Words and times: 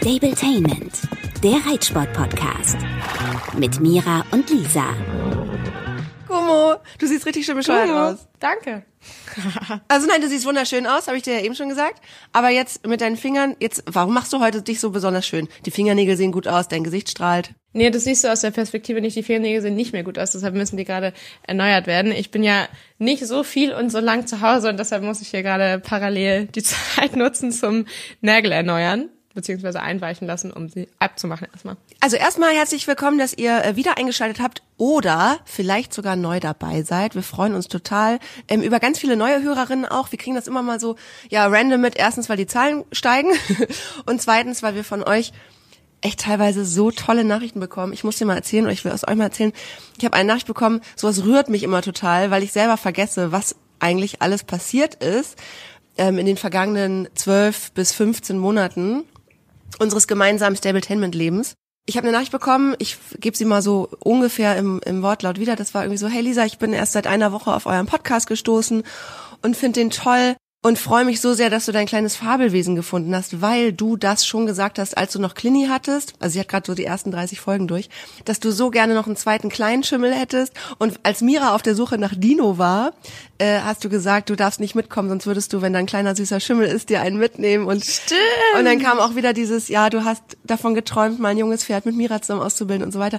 Stabletainment, 0.00 0.94
der 1.44 1.56
Reitsport-Podcast. 1.70 2.78
Mit 3.58 3.80
Mira 3.80 4.24
und 4.30 4.48
Lisa. 4.48 4.96
Gummo, 6.26 6.76
du 6.98 7.06
siehst 7.06 7.26
richtig 7.26 7.44
schön 7.44 7.56
bescheuert 7.56 7.84
Gummo. 7.86 7.98
aus. 7.98 8.26
Danke. 8.38 8.84
Also 9.88 10.06
nein, 10.06 10.20
du 10.20 10.28
siehst 10.28 10.44
wunderschön 10.46 10.86
aus, 10.86 11.06
habe 11.06 11.16
ich 11.16 11.22
dir 11.22 11.34
ja 11.34 11.44
eben 11.44 11.54
schon 11.54 11.68
gesagt. 11.68 12.02
Aber 12.32 12.48
jetzt 12.48 12.86
mit 12.86 13.00
deinen 13.00 13.16
Fingern, 13.16 13.56
jetzt, 13.60 13.82
warum 13.86 14.12
machst 14.12 14.32
du 14.32 14.40
heute 14.40 14.62
dich 14.62 14.80
so 14.80 14.90
besonders 14.90 15.26
schön? 15.26 15.48
Die 15.66 15.70
Fingernägel 15.70 16.16
sehen 16.16 16.32
gut 16.32 16.48
aus, 16.48 16.68
dein 16.68 16.82
Gesicht 16.84 17.10
strahlt. 17.10 17.50
Nee, 17.72 17.90
das 17.90 18.04
siehst 18.04 18.24
du 18.24 18.28
aus 18.32 18.40
der 18.40 18.50
Perspektive 18.50 19.00
nicht. 19.00 19.16
Die 19.16 19.22
Fingernägel 19.22 19.62
sehen 19.62 19.76
nicht 19.76 19.92
mehr 19.92 20.02
gut 20.02 20.18
aus, 20.18 20.32
deshalb 20.32 20.54
müssen 20.54 20.76
die 20.76 20.84
gerade 20.84 21.12
erneuert 21.42 21.86
werden. 21.86 22.10
Ich 22.12 22.30
bin 22.30 22.42
ja 22.42 22.68
nicht 22.98 23.26
so 23.26 23.42
viel 23.42 23.72
und 23.72 23.90
so 23.90 24.00
lang 24.00 24.26
zu 24.26 24.40
Hause 24.40 24.70
und 24.70 24.78
deshalb 24.78 25.02
muss 25.02 25.20
ich 25.20 25.28
hier 25.28 25.42
gerade 25.42 25.78
parallel 25.78 26.46
die 26.46 26.62
Zeit 26.62 27.16
nutzen 27.16 27.52
zum 27.52 27.86
Nägel 28.20 28.52
erneuern, 28.52 29.08
beziehungsweise 29.34 29.80
einweichen 29.80 30.26
lassen, 30.26 30.52
um 30.52 30.68
sie 30.68 30.88
abzumachen 30.98 31.46
erstmal. 31.52 31.76
Also 32.00 32.16
erstmal 32.16 32.52
herzlich 32.52 32.86
willkommen, 32.86 33.18
dass 33.18 33.32
ihr 33.32 33.64
äh, 33.64 33.76
wieder 33.76 33.96
eingeschaltet 33.96 34.42
habt 34.42 34.62
oder 34.76 35.38
vielleicht 35.44 35.94
sogar 35.94 36.16
neu 36.16 36.40
dabei 36.40 36.82
seid. 36.82 37.14
Wir 37.14 37.22
freuen 37.22 37.54
uns 37.54 37.68
total 37.68 38.18
ähm, 38.48 38.62
über 38.62 38.80
ganz 38.80 38.98
viele 38.98 39.16
neue 39.16 39.42
Hörerinnen 39.42 39.86
auch. 39.86 40.10
Wir 40.10 40.18
kriegen 40.18 40.34
das 40.34 40.48
immer 40.48 40.62
mal 40.62 40.80
so 40.80 40.96
ja 41.28 41.46
random 41.46 41.80
mit. 41.80 41.96
Erstens, 41.96 42.28
weil 42.28 42.36
die 42.36 42.46
Zahlen 42.46 42.84
steigen 42.90 43.30
und 44.06 44.20
zweitens, 44.20 44.62
weil 44.62 44.74
wir 44.74 44.84
von 44.84 45.04
euch 45.04 45.32
echt 46.00 46.20
teilweise 46.20 46.64
so 46.64 46.90
tolle 46.90 47.24
Nachrichten 47.24 47.60
bekommen. 47.60 47.92
Ich 47.92 48.04
muss 48.04 48.16
dir 48.16 48.24
mal 48.24 48.36
erzählen 48.36 48.64
oder 48.64 48.72
ich 48.72 48.84
will 48.84 48.92
es 48.92 49.06
euch 49.06 49.16
mal 49.16 49.24
erzählen. 49.24 49.52
Ich 49.98 50.04
habe 50.04 50.16
eine 50.16 50.26
Nachricht 50.26 50.46
bekommen, 50.46 50.80
sowas 50.96 51.24
rührt 51.24 51.50
mich 51.50 51.62
immer 51.62 51.82
total, 51.82 52.30
weil 52.30 52.42
ich 52.42 52.52
selber 52.52 52.76
vergesse, 52.76 53.32
was 53.32 53.54
eigentlich 53.78 54.22
alles 54.22 54.44
passiert 54.44 54.96
ist 54.96 55.36
ähm, 55.98 56.18
in 56.18 56.26
den 56.26 56.36
vergangenen 56.36 57.08
zwölf 57.14 57.72
bis 57.72 57.92
15 57.92 58.38
Monaten 58.38 59.04
unseres 59.78 60.06
gemeinsamen 60.06 60.56
Stabletainment-Lebens. 60.56 61.54
Ich 61.86 61.96
habe 61.96 62.06
eine 62.06 62.16
Nachricht 62.16 62.32
bekommen, 62.32 62.74
ich 62.78 62.98
gebe 63.18 63.36
sie 63.36 63.44
mal 63.44 63.62
so 63.62 63.88
ungefähr 64.00 64.56
im, 64.56 64.80
im 64.84 65.02
Wortlaut 65.02 65.38
wieder. 65.40 65.56
Das 65.56 65.74
war 65.74 65.82
irgendwie 65.82 65.98
so, 65.98 66.08
hey 66.08 66.20
Lisa, 66.20 66.44
ich 66.44 66.58
bin 66.58 66.72
erst 66.72 66.92
seit 66.92 67.06
einer 67.06 67.32
Woche 67.32 67.52
auf 67.52 67.66
euren 67.66 67.86
Podcast 67.86 68.26
gestoßen 68.26 68.82
und 69.42 69.56
finde 69.56 69.80
den 69.80 69.90
toll 69.90 70.36
und 70.62 70.78
freue 70.78 71.06
mich 71.06 71.22
so 71.22 71.32
sehr, 71.32 71.48
dass 71.48 71.64
du 71.64 71.72
dein 71.72 71.86
kleines 71.86 72.16
Fabelwesen 72.16 72.76
gefunden 72.76 73.14
hast, 73.16 73.40
weil 73.40 73.72
du 73.72 73.96
das 73.96 74.26
schon 74.26 74.44
gesagt 74.44 74.78
hast, 74.78 74.94
als 74.94 75.12
du 75.12 75.18
noch 75.18 75.34
Clini 75.34 75.68
hattest. 75.70 76.12
Also 76.18 76.34
sie 76.34 76.40
hat 76.40 76.48
gerade 76.48 76.66
so 76.66 76.74
die 76.74 76.84
ersten 76.84 77.10
30 77.10 77.40
Folgen 77.40 77.66
durch, 77.66 77.88
dass 78.26 78.40
du 78.40 78.50
so 78.50 78.68
gerne 78.68 78.92
noch 78.92 79.06
einen 79.06 79.16
zweiten 79.16 79.48
kleinen 79.48 79.84
Schimmel 79.84 80.12
hättest. 80.12 80.52
Und 80.78 81.00
als 81.02 81.22
Mira 81.22 81.54
auf 81.54 81.62
der 81.62 81.74
Suche 81.74 81.96
nach 81.96 82.12
Dino 82.14 82.58
war, 82.58 82.92
äh, 83.38 83.60
hast 83.60 83.82
du 83.84 83.88
gesagt, 83.88 84.28
du 84.28 84.36
darfst 84.36 84.60
nicht 84.60 84.74
mitkommen, 84.74 85.08
sonst 85.08 85.26
würdest 85.26 85.54
du, 85.54 85.62
wenn 85.62 85.72
dein 85.72 85.86
kleiner 85.86 86.14
süßer 86.14 86.40
Schimmel 86.40 86.68
ist, 86.68 86.90
dir 86.90 87.00
einen 87.00 87.16
mitnehmen. 87.16 87.64
Und, 87.64 87.82
Stimmt. 87.82 88.20
und 88.58 88.66
dann 88.66 88.80
kam 88.80 88.98
auch 88.98 89.14
wieder 89.14 89.32
dieses, 89.32 89.68
ja, 89.68 89.88
du 89.88 90.04
hast 90.04 90.22
davon 90.44 90.74
geträumt, 90.74 91.20
mal 91.20 91.28
ein 91.28 91.38
junges 91.38 91.64
Pferd 91.64 91.86
mit 91.86 91.96
Mira 91.96 92.20
zusammen 92.20 92.42
auszubilden 92.42 92.84
und 92.84 92.92
so 92.92 92.98
weiter. 92.98 93.18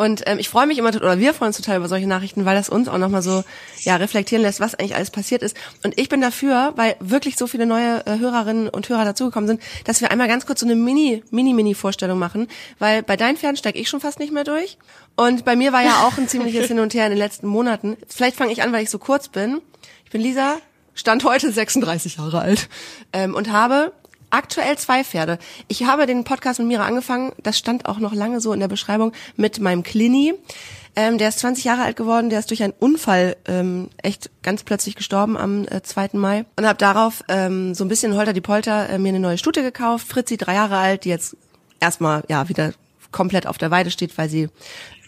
Und 0.00 0.22
ähm, 0.24 0.38
ich 0.38 0.48
freue 0.48 0.66
mich 0.66 0.78
immer, 0.78 0.88
oder 0.96 1.18
wir 1.18 1.34
freuen 1.34 1.48
uns 1.48 1.58
total 1.58 1.76
über 1.76 1.86
solche 1.86 2.06
Nachrichten, 2.06 2.46
weil 2.46 2.56
das 2.56 2.70
uns 2.70 2.88
auch 2.88 2.96
nochmal 2.96 3.20
so 3.20 3.44
ja, 3.82 3.96
reflektieren 3.96 4.40
lässt, 4.40 4.58
was 4.58 4.74
eigentlich 4.74 4.94
alles 4.94 5.10
passiert 5.10 5.42
ist. 5.42 5.54
Und 5.84 6.00
ich 6.00 6.08
bin 6.08 6.22
dafür, 6.22 6.72
weil 6.76 6.96
wirklich 7.00 7.36
so 7.36 7.46
viele 7.46 7.66
neue 7.66 8.06
äh, 8.06 8.18
Hörerinnen 8.18 8.70
und 8.70 8.88
Hörer 8.88 9.04
dazugekommen 9.04 9.46
sind, 9.46 9.62
dass 9.84 10.00
wir 10.00 10.10
einmal 10.10 10.26
ganz 10.26 10.46
kurz 10.46 10.60
so 10.60 10.66
eine 10.66 10.74
Mini, 10.74 11.22
Mini, 11.30 11.52
Mini-Vorstellung 11.52 12.18
machen. 12.18 12.48
Weil 12.78 13.02
bei 13.02 13.18
deinen 13.18 13.36
Pferden 13.36 13.58
steige 13.58 13.78
ich 13.78 13.90
schon 13.90 14.00
fast 14.00 14.20
nicht 14.20 14.32
mehr 14.32 14.44
durch. 14.44 14.78
Und 15.16 15.44
bei 15.44 15.54
mir 15.54 15.74
war 15.74 15.82
ja 15.82 16.06
auch 16.06 16.16
ein 16.16 16.28
ziemliches 16.28 16.66
Hin 16.68 16.80
und 16.80 16.94
Her 16.94 17.04
in 17.04 17.10
den 17.10 17.18
letzten 17.18 17.46
Monaten. 17.46 17.98
Vielleicht 18.08 18.38
fange 18.38 18.52
ich 18.52 18.62
an, 18.62 18.72
weil 18.72 18.82
ich 18.82 18.88
so 18.88 18.98
kurz 18.98 19.28
bin. 19.28 19.60
Ich 20.06 20.10
bin 20.10 20.22
Lisa, 20.22 20.56
stand 20.94 21.24
heute 21.24 21.52
36 21.52 22.16
Jahre 22.16 22.40
alt 22.40 22.70
ähm, 23.12 23.34
und 23.34 23.52
habe 23.52 23.92
aktuell 24.30 24.78
zwei 24.78 25.04
Pferde. 25.04 25.38
Ich 25.68 25.84
habe 25.84 26.06
den 26.06 26.24
Podcast 26.24 26.58
mit 26.58 26.68
Mira 26.68 26.86
angefangen, 26.86 27.32
das 27.42 27.58
stand 27.58 27.86
auch 27.86 27.98
noch 27.98 28.14
lange 28.14 28.40
so 28.40 28.52
in 28.52 28.60
der 28.60 28.68
Beschreibung, 28.68 29.12
mit 29.36 29.60
meinem 29.60 29.82
Clini. 29.82 30.34
Ähm, 30.96 31.18
der 31.18 31.28
ist 31.28 31.38
20 31.38 31.64
Jahre 31.64 31.82
alt 31.82 31.96
geworden, 31.96 32.30
der 32.30 32.40
ist 32.40 32.50
durch 32.50 32.62
einen 32.62 32.72
Unfall 32.78 33.36
ähm, 33.46 33.90
echt 34.02 34.30
ganz 34.42 34.64
plötzlich 34.64 34.96
gestorben 34.96 35.36
am 35.36 35.66
äh, 35.68 35.82
2. 35.82 36.10
Mai 36.14 36.44
und 36.56 36.66
habe 36.66 36.78
darauf 36.78 37.22
ähm, 37.28 37.74
so 37.74 37.84
ein 37.84 37.88
bisschen 37.88 38.16
holter 38.16 38.32
die 38.32 38.40
Polter 38.40 38.88
äh, 38.88 38.98
mir 38.98 39.10
eine 39.10 39.20
neue 39.20 39.38
Stute 39.38 39.62
gekauft. 39.62 40.08
Fritzi, 40.08 40.36
drei 40.36 40.54
Jahre 40.54 40.78
alt, 40.78 41.04
die 41.04 41.10
jetzt 41.10 41.36
erstmal 41.78 42.24
ja 42.28 42.48
wieder 42.48 42.72
komplett 43.12 43.46
auf 43.46 43.58
der 43.58 43.70
Weide 43.70 43.90
steht, 43.90 44.16
weil 44.18 44.28
sie 44.28 44.48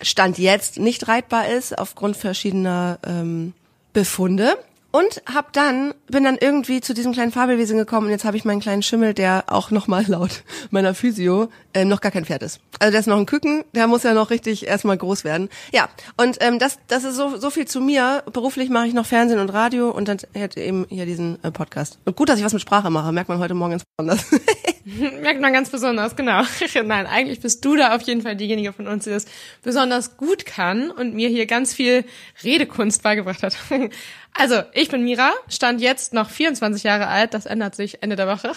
Stand 0.01 0.39
jetzt 0.39 0.79
nicht 0.79 1.09
reitbar 1.09 1.49
ist 1.49 1.79
aufgrund 1.79 2.17
verschiedener 2.17 2.99
ähm, 3.07 3.53
Befunde. 3.93 4.57
Und 4.93 5.23
hab 5.27 5.53
dann, 5.55 5.95
bin 6.09 6.23
dann 6.23 6.37
irgendwie 6.39 6.83
zu 6.83 6.93
diesem 6.93 7.13
kleinen 7.13 7.33
Fabelwesen 7.33 7.79
gekommen 7.79 8.07
und 8.07 8.13
jetzt 8.13 8.25
habe 8.25 8.37
ich 8.37 8.45
meinen 8.45 8.61
kleinen 8.61 8.83
Schimmel, 8.83 9.15
der 9.15 9.45
auch 9.47 9.71
nochmal 9.71 10.05
laut 10.07 10.45
meiner 10.71 10.95
Physio 10.95 11.49
ähm, 11.73 11.89
noch 11.89 12.03
gar 12.03 12.13
kein 12.13 12.27
Pferd 12.27 12.43
ist. 12.43 12.61
Also 12.79 12.91
der 12.91 13.01
ist 13.01 13.07
noch 13.07 13.17
ein 13.17 13.27
Küken, 13.27 13.65
der 13.75 13.87
muss 13.87 14.03
ja 14.03 14.13
noch 14.13 14.29
richtig 14.31 14.67
erstmal 14.67 14.99
groß 14.99 15.25
werden. 15.25 15.49
Ja, 15.73 15.89
und 16.19 16.37
ähm, 16.41 16.59
das, 16.59 16.79
das 16.89 17.05
ist 17.05 17.17
so, 17.17 17.39
so 17.39 17.51
viel 17.51 17.67
zu 17.67 17.81
mir. 17.81 18.23
Beruflich 18.33 18.69
mache 18.69 18.87
ich 18.87 18.95
noch 18.95 19.07
Fernsehen 19.07 19.41
und 19.41 19.49
Radio 19.49 19.91
und 19.91 20.09
dann 20.09 20.19
hätte 20.35 20.61
eben 20.61 20.87
hier 20.91 21.07
diesen 21.07 21.43
äh, 21.43 21.51
Podcast. 21.51 21.99
Und 22.05 22.15
gut, 22.15 22.29
dass 22.29 22.39
ich 22.39 22.45
was 22.45 22.53
mit 22.53 22.63
Sprache 22.63 22.91
mache, 22.91 23.13
merkt 23.13 23.31
man 23.31 23.39
heute 23.39 23.55
Morgen 23.55 23.73
ganz 23.73 23.85
besonders. 23.97 24.27
Merkt 25.21 25.41
man 25.41 25.53
ganz 25.53 25.71
besonders, 25.71 26.17
genau. 26.17 26.43
Nein, 26.85 27.07
eigentlich 27.07 27.41
bist 27.41 27.65
du 27.65 27.77
da 27.77 27.95
auf 27.95 28.03
jeden 28.03 28.23
Fall 28.23 28.37
diejenige 28.37 28.73
von 28.73 28.89
uns, 28.89 29.05
die 29.05 29.11
das 29.11 29.27
besonders 29.63 30.17
gut 30.17 30.45
kann 30.45 30.91
und 30.91 31.15
mir 31.15 31.29
hier 31.29 31.47
ganz 31.47 31.75
viel 31.75 32.05
Redekunst 32.43 33.03
beigebracht 33.03 33.43
hat. 33.43 33.57
Also, 34.35 34.63
ich 34.73 34.89
bin 34.89 35.05
Mira, 35.05 35.31
stand 35.47 35.83
jetzt 35.83 36.15
noch 36.15 36.31
24 36.31 36.85
Jahre 36.85 37.09
alt, 37.09 37.35
das 37.35 37.45
ändert 37.45 37.75
sich 37.75 38.03
Ende 38.03 38.17
der 38.17 38.27
Woche. 38.27 38.53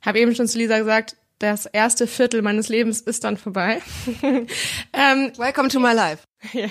Habe 0.00 0.18
eben 0.18 0.34
schon 0.34 0.48
zu 0.48 0.56
Lisa 0.56 0.78
gesagt, 0.78 1.14
das 1.38 1.66
erste 1.66 2.06
Viertel 2.06 2.40
meines 2.40 2.70
Lebens 2.70 3.02
ist 3.02 3.24
dann 3.24 3.36
vorbei. 3.36 3.82
ähm, 4.94 5.30
Welcome 5.36 5.68
to 5.68 5.78
my 5.78 5.92
life. 5.92 6.22
ja. 6.54 6.68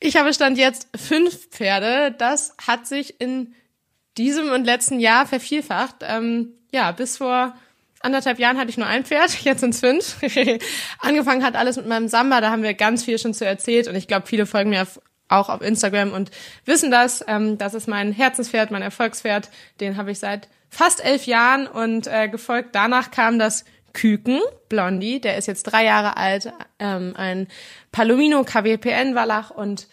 Ich 0.00 0.16
habe 0.16 0.32
stand 0.32 0.56
jetzt 0.56 0.88
fünf 0.96 1.50
Pferde. 1.50 2.14
Das 2.16 2.54
hat 2.66 2.86
sich 2.86 3.20
in 3.20 3.54
diesem 4.16 4.50
und 4.50 4.64
letzten 4.64 4.98
Jahr 4.98 5.26
vervielfacht. 5.26 5.96
Ähm, 6.00 6.54
ja, 6.72 6.92
bis 6.92 7.18
vor 7.18 7.54
anderthalb 8.06 8.38
Jahren 8.38 8.56
hatte 8.56 8.70
ich 8.70 8.78
nur 8.78 8.86
ein 8.86 9.04
Pferd, 9.04 9.30
jetzt 9.44 9.60
sind's 9.60 9.80
fünf. 9.80 10.16
Angefangen 11.00 11.44
hat 11.44 11.56
alles 11.56 11.76
mit 11.76 11.86
meinem 11.86 12.08
Samba, 12.08 12.40
da 12.40 12.50
haben 12.50 12.62
wir 12.62 12.74
ganz 12.74 13.04
viel 13.04 13.18
schon 13.18 13.34
zu 13.34 13.44
erzählt 13.44 13.88
und 13.88 13.96
ich 13.96 14.08
glaube, 14.08 14.26
viele 14.26 14.46
folgen 14.46 14.70
mir 14.70 14.82
auf, 14.82 15.00
auch 15.28 15.48
auf 15.48 15.60
Instagram 15.60 16.12
und 16.12 16.30
wissen 16.64 16.90
das. 16.90 17.24
Ähm, 17.28 17.58
das 17.58 17.74
ist 17.74 17.88
mein 17.88 18.12
Herzenspferd, 18.12 18.70
mein 18.70 18.82
Erfolgspferd. 18.82 19.50
Den 19.80 19.96
habe 19.96 20.12
ich 20.12 20.18
seit 20.18 20.48
fast 20.70 21.04
elf 21.04 21.26
Jahren 21.26 21.66
und 21.66 22.06
äh, 22.06 22.28
gefolgt. 22.28 22.74
Danach 22.74 23.10
kam 23.10 23.38
das 23.38 23.64
Küken, 23.92 24.40
Blondie, 24.68 25.20
der 25.20 25.38
ist 25.38 25.46
jetzt 25.46 25.64
drei 25.64 25.84
Jahre 25.84 26.16
alt, 26.16 26.52
ähm, 26.78 27.14
ein 27.16 27.48
Palomino 27.92 28.44
KWPN 28.44 29.14
Wallach 29.14 29.50
und 29.50 29.88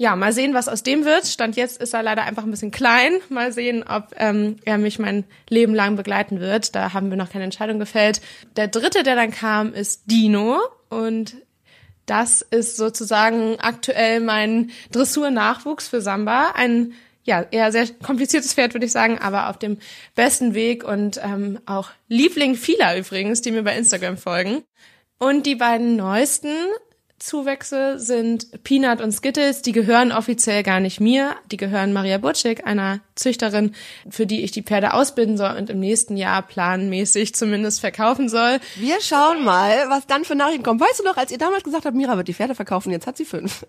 ja, 0.00 0.14
mal 0.14 0.32
sehen, 0.32 0.54
was 0.54 0.68
aus 0.68 0.84
dem 0.84 1.04
wird. 1.04 1.26
Stand 1.26 1.56
jetzt 1.56 1.82
ist 1.82 1.92
er 1.92 2.04
leider 2.04 2.22
einfach 2.22 2.44
ein 2.44 2.52
bisschen 2.52 2.70
klein. 2.70 3.14
Mal 3.30 3.52
sehen, 3.52 3.82
ob 3.82 4.14
ähm, 4.16 4.56
er 4.64 4.78
mich 4.78 5.00
mein 5.00 5.24
Leben 5.48 5.74
lang 5.74 5.96
begleiten 5.96 6.38
wird. 6.38 6.76
Da 6.76 6.92
haben 6.92 7.10
wir 7.10 7.16
noch 7.16 7.30
keine 7.30 7.44
Entscheidung 7.44 7.80
gefällt. 7.80 8.20
Der 8.56 8.68
dritte, 8.68 9.02
der 9.02 9.16
dann 9.16 9.32
kam, 9.32 9.74
ist 9.74 10.04
Dino 10.06 10.60
und 10.88 11.36
das 12.06 12.42
ist 12.42 12.76
sozusagen 12.76 13.58
aktuell 13.58 14.20
mein 14.20 14.70
Dressur-Nachwuchs 14.92 15.88
für 15.88 16.00
Samba. 16.00 16.52
Ein 16.54 16.94
ja, 17.24 17.44
eher 17.50 17.72
sehr 17.72 17.88
kompliziertes 17.88 18.54
Pferd, 18.54 18.74
würde 18.74 18.86
ich 18.86 18.92
sagen, 18.92 19.18
aber 19.18 19.50
auf 19.50 19.58
dem 19.58 19.78
besten 20.14 20.54
Weg 20.54 20.84
und 20.84 21.20
ähm, 21.22 21.58
auch 21.66 21.90
Liebling 22.06 22.54
vieler 22.54 22.96
übrigens, 22.96 23.42
die 23.42 23.50
mir 23.50 23.64
bei 23.64 23.76
Instagram 23.76 24.16
folgen. 24.16 24.62
Und 25.18 25.44
die 25.44 25.56
beiden 25.56 25.96
neuesten 25.96 26.54
Zuwächse 27.18 27.98
sind 27.98 28.62
Peanut 28.62 29.00
und 29.00 29.12
Skittles. 29.12 29.62
Die 29.62 29.72
gehören 29.72 30.12
offiziell 30.12 30.62
gar 30.62 30.80
nicht 30.80 31.00
mir. 31.00 31.34
Die 31.50 31.56
gehören 31.56 31.92
Maria 31.92 32.18
Burczyk, 32.18 32.66
einer 32.66 33.00
Züchterin, 33.14 33.74
für 34.08 34.26
die 34.26 34.44
ich 34.44 34.52
die 34.52 34.62
Pferde 34.62 34.94
ausbilden 34.94 35.36
soll 35.36 35.56
und 35.56 35.70
im 35.70 35.80
nächsten 35.80 36.16
Jahr 36.16 36.42
planmäßig 36.42 37.34
zumindest 37.34 37.80
verkaufen 37.80 38.28
soll. 38.28 38.60
Wir 38.76 39.00
schauen 39.00 39.44
mal, 39.44 39.88
was 39.88 40.06
dann 40.06 40.24
für 40.24 40.34
Nachrichten 40.34 40.62
kommen. 40.62 40.80
Weißt 40.80 41.00
du 41.00 41.04
noch, 41.04 41.16
als 41.16 41.32
ihr 41.32 41.38
damals 41.38 41.64
gesagt 41.64 41.84
habt, 41.84 41.96
Mira 41.96 42.16
wird 42.16 42.28
die 42.28 42.34
Pferde 42.34 42.54
verkaufen, 42.54 42.92
jetzt 42.92 43.06
hat 43.06 43.16
sie 43.16 43.24
fünf. 43.24 43.64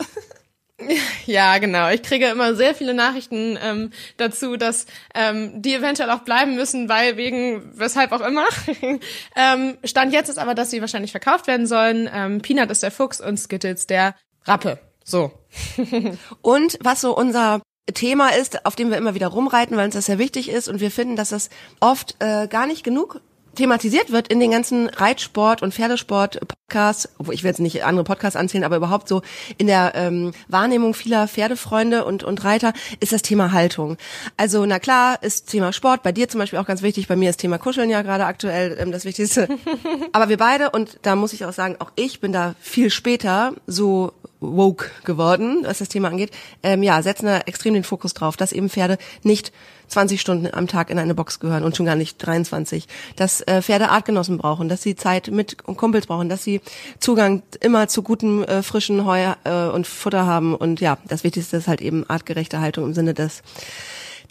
Ja, 1.25 1.57
genau. 1.57 1.89
Ich 1.89 2.01
kriege 2.03 2.27
immer 2.27 2.55
sehr 2.55 2.73
viele 2.73 2.93
Nachrichten 2.93 3.57
ähm, 3.61 3.91
dazu, 4.17 4.57
dass 4.57 4.85
ähm, 5.13 5.61
die 5.61 5.73
eventuell 5.73 6.09
auch 6.09 6.19
bleiben 6.19 6.55
müssen, 6.55 6.89
weil 6.89 7.17
wegen 7.17 7.77
weshalb 7.77 8.11
auch 8.11 8.21
immer. 8.21 8.45
ähm, 9.35 9.77
Stand 9.83 10.13
jetzt 10.13 10.29
ist 10.29 10.39
aber, 10.39 10.55
dass 10.55 10.71
sie 10.71 10.81
wahrscheinlich 10.81 11.11
verkauft 11.11 11.47
werden 11.47 11.67
sollen. 11.67 12.09
Ähm, 12.13 12.41
Peanut 12.41 12.71
ist 12.71 12.83
der 12.83 12.91
Fuchs 12.91 13.19
und 13.21 13.37
Skittles 13.37 13.87
der 13.87 14.15
Rappe. 14.45 14.79
So. 15.03 15.31
Und 16.41 16.77
was 16.81 17.01
so 17.01 17.17
unser 17.17 17.61
Thema 17.93 18.29
ist, 18.29 18.65
auf 18.67 18.75
dem 18.75 18.91
wir 18.91 18.97
immer 18.97 19.15
wieder 19.15 19.27
rumreiten, 19.27 19.75
weil 19.75 19.85
uns 19.85 19.95
das 19.95 20.05
sehr 20.05 20.19
wichtig 20.19 20.49
ist 20.49 20.67
und 20.67 20.79
wir 20.79 20.91
finden, 20.91 21.15
dass 21.15 21.29
das 21.29 21.49
oft 21.79 22.15
äh, 22.19 22.47
gar 22.47 22.67
nicht 22.67 22.83
genug 22.83 23.21
thematisiert 23.59 24.11
wird 24.11 24.29
in 24.29 24.39
den 24.39 24.51
ganzen 24.51 24.87
Reitsport- 24.87 25.61
und 25.61 25.73
Pferdesport-Podcasts, 25.73 27.09
wo 27.17 27.33
ich 27.33 27.43
will 27.43 27.49
jetzt 27.49 27.59
nicht 27.59 27.83
andere 27.83 28.05
Podcasts 28.05 28.37
anzählen, 28.37 28.63
aber 28.63 28.77
überhaupt 28.77 29.09
so 29.09 29.21
in 29.57 29.67
der 29.67 29.91
ähm, 29.95 30.31
Wahrnehmung 30.47 30.93
vieler 30.93 31.27
Pferdefreunde 31.27 32.05
und, 32.05 32.23
und 32.23 32.45
Reiter 32.45 32.71
ist 33.01 33.11
das 33.11 33.21
Thema 33.21 33.51
Haltung. 33.51 33.97
Also 34.37 34.65
na 34.65 34.79
klar 34.79 35.21
ist 35.21 35.49
Thema 35.49 35.73
Sport 35.73 36.03
bei 36.03 36.13
dir 36.13 36.29
zum 36.29 36.39
Beispiel 36.39 36.57
auch 36.57 36.65
ganz 36.65 36.81
wichtig, 36.81 37.09
bei 37.09 37.17
mir 37.17 37.29
ist 37.29 37.41
Thema 37.41 37.57
Kuscheln 37.57 37.89
ja 37.89 38.01
gerade 38.01 38.25
aktuell 38.25 38.77
ähm, 38.79 38.93
das 38.93 39.03
Wichtigste. 39.03 39.49
aber 40.13 40.29
wir 40.29 40.37
beide, 40.37 40.69
und 40.69 40.97
da 41.01 41.17
muss 41.17 41.33
ich 41.33 41.43
auch 41.43 41.51
sagen, 41.51 41.75
auch 41.79 41.91
ich 41.97 42.21
bin 42.21 42.31
da 42.31 42.55
viel 42.61 42.89
später 42.89 43.53
so 43.67 44.13
woke 44.39 44.91
geworden, 45.03 45.63
was 45.63 45.79
das 45.79 45.89
Thema 45.89 46.09
angeht, 46.09 46.31
ähm, 46.63 46.83
ja, 46.83 47.01
setzen 47.01 47.25
da 47.25 47.39
extrem 47.39 47.73
den 47.73 47.83
Fokus 47.83 48.13
drauf, 48.13 48.37
dass 48.37 48.51
eben 48.51 48.69
Pferde 48.69 48.97
nicht 49.23 49.51
20 49.87 50.21
Stunden 50.21 50.53
am 50.53 50.67
Tag 50.67 50.89
in 50.89 50.99
eine 50.99 51.15
Box 51.15 51.39
gehören 51.39 51.63
und 51.63 51.75
schon 51.75 51.85
gar 51.85 51.95
nicht 51.95 52.17
23, 52.25 52.87
dass 53.15 53.41
äh, 53.41 53.61
Pferde 53.61 53.89
Artgenossen 53.89 54.37
brauchen, 54.37 54.69
dass 54.69 54.83
sie 54.83 54.95
Zeit 54.95 55.29
mit 55.29 55.63
Kumpels 55.63 56.07
brauchen, 56.07 56.29
dass 56.29 56.43
sie 56.43 56.61
Zugang 56.99 57.43
immer 57.59 57.87
zu 57.87 58.03
gutem 58.03 58.43
äh, 58.43 58.61
frischen 58.63 59.05
Heu 59.05 59.33
äh, 59.43 59.67
und 59.67 59.87
Futter 59.87 60.25
haben 60.25 60.55
und 60.55 60.79
ja, 60.79 60.97
das 61.07 61.23
Wichtigste 61.23 61.57
ist 61.57 61.67
halt 61.67 61.81
eben 61.81 62.09
artgerechte 62.09 62.59
Haltung 62.61 62.85
im 62.85 62.93
Sinne 62.93 63.13
des 63.13 63.41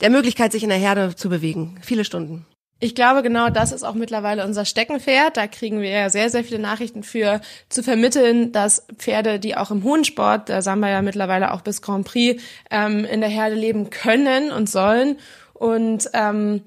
der 0.00 0.10
Möglichkeit, 0.10 0.52
sich 0.52 0.62
in 0.62 0.68
der 0.68 0.78
Herde 0.78 1.16
zu 1.16 1.28
bewegen. 1.28 1.76
Viele 1.82 2.04
Stunden. 2.04 2.46
Ich 2.80 2.94
glaube, 2.94 3.22
genau 3.22 3.50
das 3.50 3.72
ist 3.72 3.82
auch 3.82 3.94
mittlerweile 3.94 4.44
unser 4.44 4.64
Steckenpferd. 4.64 5.36
Da 5.36 5.48
kriegen 5.48 5.80
wir 5.80 5.90
ja 5.90 6.10
sehr, 6.10 6.30
sehr 6.30 6.44
viele 6.44 6.60
Nachrichten 6.60 7.02
für 7.02 7.40
zu 7.68 7.82
vermitteln, 7.82 8.52
dass 8.52 8.86
Pferde, 8.96 9.40
die 9.40 9.56
auch 9.56 9.72
im 9.72 9.82
hohen 9.82 10.04
Sport, 10.04 10.48
da 10.48 10.62
sagen 10.62 10.80
wir 10.80 10.90
ja 10.90 11.02
mittlerweile 11.02 11.52
auch 11.52 11.62
bis 11.62 11.82
Grand 11.82 12.06
Prix, 12.06 12.40
ähm, 12.70 13.04
in 13.04 13.20
der 13.20 13.30
Herde 13.30 13.56
leben 13.56 13.90
können 13.90 14.52
und 14.52 14.70
sollen. 14.70 15.16
Und 15.54 16.08
ähm, 16.12 16.62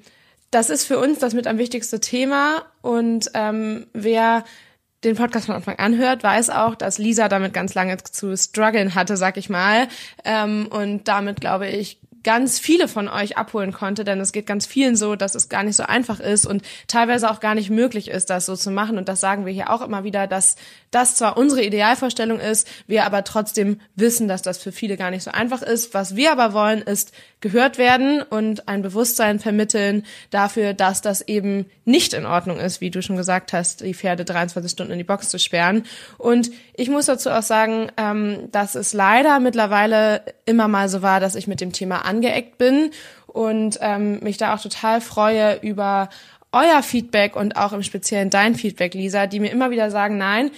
das 0.52 0.70
ist 0.70 0.84
für 0.84 1.00
uns 1.00 1.20
das 1.20 1.34
mit 1.34 1.48
am 1.48 1.58
wichtigste 1.58 2.02
Thema. 2.02 2.64
Und 2.82 3.32
ähm, 3.34 3.88
wer 3.94 4.44
den 5.06 5.16
Podcast 5.16 5.46
von 5.46 5.56
Anfang 5.56 5.80
an 5.80 5.98
hört, 5.98 6.24
weiß 6.24 6.50
auch, 6.50 6.76
dass 6.76 6.98
Lisa 6.98 7.30
damit 7.30 7.54
ganz 7.54 7.74
lange 7.74 7.98
zu 7.98 8.36
strugglen 8.36 8.96
hatte, 8.96 9.16
sag 9.16 9.38
ich 9.38 9.50
mal. 9.50 9.88
Ähm, 10.26 10.68
und 10.70 11.08
damit, 11.08 11.40
glaube 11.40 11.68
ich, 11.70 12.00
ganz 12.24 12.60
viele 12.60 12.88
von 12.88 13.08
euch 13.08 13.38
abholen 13.38 13.72
konnte, 13.72 14.04
denn 14.04 14.20
es 14.20 14.32
geht 14.32 14.46
ganz 14.46 14.66
vielen 14.66 14.96
so, 14.96 15.16
dass 15.16 15.36
es 15.36 15.50
gar 15.50 15.64
nicht 15.64 15.76
so 15.76 15.84
einfach 15.84 16.20
ist 16.20 16.46
und 16.46 16.64
teilweise 16.88 17.30
auch 17.30 17.40
gar 17.40 17.56
nicht 17.56 17.70
möglich 17.70 18.10
ist, 18.10 18.30
das 18.30 18.46
so 18.46 18.56
zu 18.56 18.72
machen. 18.72 18.98
Und 18.98 19.10
das 19.10 19.20
sagen 19.20 19.46
wir 19.46 19.54
hier 19.54 19.70
auch 19.70 19.82
immer 19.82 20.04
wieder, 20.04 20.28
dass 20.28 20.56
das 20.92 21.16
zwar 21.16 21.38
unsere 21.38 21.64
Idealvorstellung 21.64 22.40
ist, 22.40 22.68
wir 22.88 23.06
aber 23.06 23.24
trotzdem 23.24 23.80
wissen, 23.96 24.28
dass 24.28 24.42
das 24.42 24.58
für 24.58 24.72
viele 24.72 24.98
gar 24.98 25.12
nicht 25.12 25.24
so 25.24 25.32
einfach 25.32 25.62
ist. 25.62 25.94
Was 25.94 26.16
wir 26.16 26.32
aber 26.32 26.54
wollen, 26.54 26.82
ist 26.82 27.14
gehört 27.42 27.78
werden 27.78 28.22
und 28.22 28.68
ein 28.68 28.84
Bewusstsein 28.84 29.40
vermitteln 29.40 30.06
dafür, 30.30 30.74
dass 30.74 31.02
das 31.02 31.22
eben 31.22 31.66
nicht 31.86 32.14
in 32.14 32.26
Ordnung 32.26 32.60
ist, 32.60 32.82
wie 32.82 32.92
du 32.92 33.02
schon 33.02 33.18
gesagt 33.18 33.52
hast, 33.52 33.82
die 33.82 33.96
Pferde 33.96 34.26
23 34.26 34.72
Stunden 34.72 34.92
in 34.94 35.00
die 35.00 35.04
Box 35.04 35.30
zu 35.30 35.40
sperren. 35.40 35.84
Und 36.18 36.52
ich 36.76 36.90
muss 36.90 37.08
dazu 37.08 37.32
auch 37.32 37.42
sagen, 37.42 37.92
ähm, 37.98 38.50
dass 38.52 38.76
es 38.76 38.94
leider 38.94 39.40
mittlerweile 39.40 40.22
immer 40.46 40.68
mal 40.68 40.88
so 40.88 41.02
war, 41.02 41.20
dass 41.20 41.36
ich 41.36 41.48
mit 41.48 41.62
dem 41.62 41.74
Thema 41.74 42.06
angeeckt 42.12 42.58
bin 42.58 42.92
und 43.28 43.80
ähm, 43.82 44.20
mich 44.20 44.38
da 44.38 44.54
auch 44.54 44.62
total 44.62 45.02
freue 45.02 45.56
über 45.62 46.10
euer 46.52 46.84
Feedback 46.84 47.36
und 47.36 47.56
auch 47.56 47.74
im 47.74 47.82
Speziellen 47.82 48.30
dein 48.30 48.56
Feedback, 48.56 48.94
Lisa, 48.94 49.26
die 49.26 49.40
mir 49.40 49.52
immer 49.52 49.72
wieder 49.72 49.90
sagen, 49.90 50.18
nein, 50.18 50.52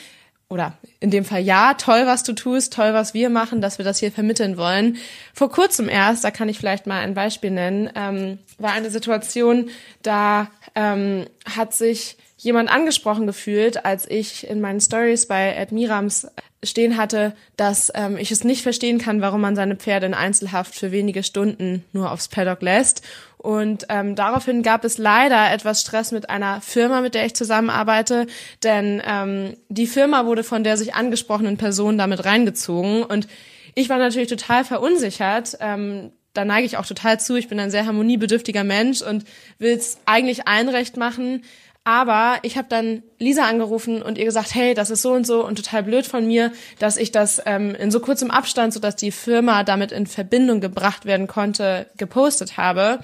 oder 0.50 0.74
in 1.00 1.10
dem 1.10 1.26
Fall 1.26 1.42
ja, 1.42 1.74
toll, 1.74 2.04
was 2.06 2.24
du 2.24 2.34
tust, 2.34 2.74
toll, 2.74 2.94
was 2.94 3.14
wir 3.14 3.30
machen, 3.30 3.62
dass 3.62 3.78
wir 3.78 3.86
das 3.86 4.00
hier 4.00 4.12
vermitteln 4.12 4.58
wollen. 4.58 4.98
Vor 5.34 5.50
kurzem 5.52 5.90
erst, 5.90 6.24
da 6.24 6.32
kann 6.32 6.50
ich 6.50 6.60
vielleicht 6.60 6.86
mal 6.86 7.00
ein 7.00 7.14
Beispiel 7.14 7.52
nennen, 7.52 7.90
ähm, 7.96 8.40
war 8.58 8.72
eine 8.72 8.90
Situation, 8.90 9.70
da 10.02 10.50
ähm, 10.76 11.26
hat 11.46 11.74
sich 11.74 12.18
jemand 12.38 12.70
angesprochen 12.70 13.26
gefühlt, 13.26 13.86
als 13.86 14.10
ich 14.10 14.48
in 14.48 14.60
meinen 14.60 14.82
Stories 14.82 15.28
bei 15.28 15.58
Admirams 15.58 16.28
stehen 16.62 16.98
hatte, 16.98 17.36
dass 17.58 17.92
ähm, 17.96 18.18
ich 18.18 18.32
es 18.32 18.44
nicht 18.44 18.64
verstehen 18.64 18.98
kann, 18.98 19.22
warum 19.22 19.42
man 19.42 19.56
seine 19.56 19.76
Pferde 19.76 20.06
in 20.06 20.14
Einzelhaft 20.14 20.76
für 20.76 20.92
wenige 20.92 21.24
Stunden 21.24 21.84
nur 21.94 22.12
aufs 22.12 22.28
Paddock 22.28 22.62
lässt. 22.62 23.02
Und 23.38 23.86
ähm, 23.90 24.16
daraufhin 24.16 24.64
gab 24.64 24.86
es 24.86 24.98
leider 24.98 25.52
etwas 25.52 25.82
Stress 25.82 26.12
mit 26.12 26.30
einer 26.30 26.62
Firma, 26.62 27.02
mit 27.02 27.14
der 27.14 27.26
ich 27.26 27.34
zusammenarbeite, 27.34 28.28
denn 28.64 29.02
ähm, 29.06 29.58
die 29.68 29.88
Firma 29.88 30.26
wurde 30.26 30.44
von 30.44 30.64
der 30.64 30.78
sich 30.78 30.96
angesprochenen 30.96 31.58
Person 31.58 31.98
damit 31.98 32.24
reingezogen 32.24 33.04
und 33.04 33.28
ich 33.76 33.90
war 33.90 33.98
natürlich 33.98 34.30
total 34.30 34.64
verunsichert. 34.64 35.58
Ähm, 35.60 36.12
da 36.34 36.46
neige 36.46 36.66
ich 36.66 36.78
auch 36.78 36.86
total 36.86 37.20
zu. 37.20 37.36
Ich 37.36 37.48
bin 37.48 37.60
ein 37.60 37.72
sehr 37.72 37.86
harmoniebedürftiger 37.86 38.64
Mensch 38.64 39.02
und 39.02 39.26
will 39.60 39.74
es 39.74 39.98
eigentlich 40.06 40.48
allen 40.48 40.70
recht 40.70 40.98
machen. 40.98 41.44
Aber 41.86 42.38
ich 42.44 42.58
habe 42.58 42.68
dann 42.70 43.04
Lisa 43.20 43.44
angerufen 43.44 44.02
und 44.02 44.18
ihr 44.18 44.24
gesagt, 44.24 44.56
hey, 44.56 44.74
das 44.74 44.90
ist 44.90 45.02
so 45.02 45.12
und 45.12 45.28
so 45.28 45.46
und 45.46 45.58
total 45.58 45.84
blöd 45.84 46.08
von 46.08 46.26
mir, 46.26 46.54
dass 46.80 46.96
ich 46.96 47.12
das 47.12 47.42
ähm, 47.46 47.76
in 47.76 47.92
so 47.92 48.00
kurzem 48.00 48.32
Abstand, 48.32 48.74
so 48.74 48.80
dass 48.80 48.96
die 48.96 49.12
Firma 49.12 49.64
damit 49.64 49.92
in 49.92 50.08
Verbindung 50.08 50.62
gebracht 50.62 51.06
werden 51.06 51.28
konnte, 51.28 51.88
gepostet 51.98 52.56
habe. 52.56 53.00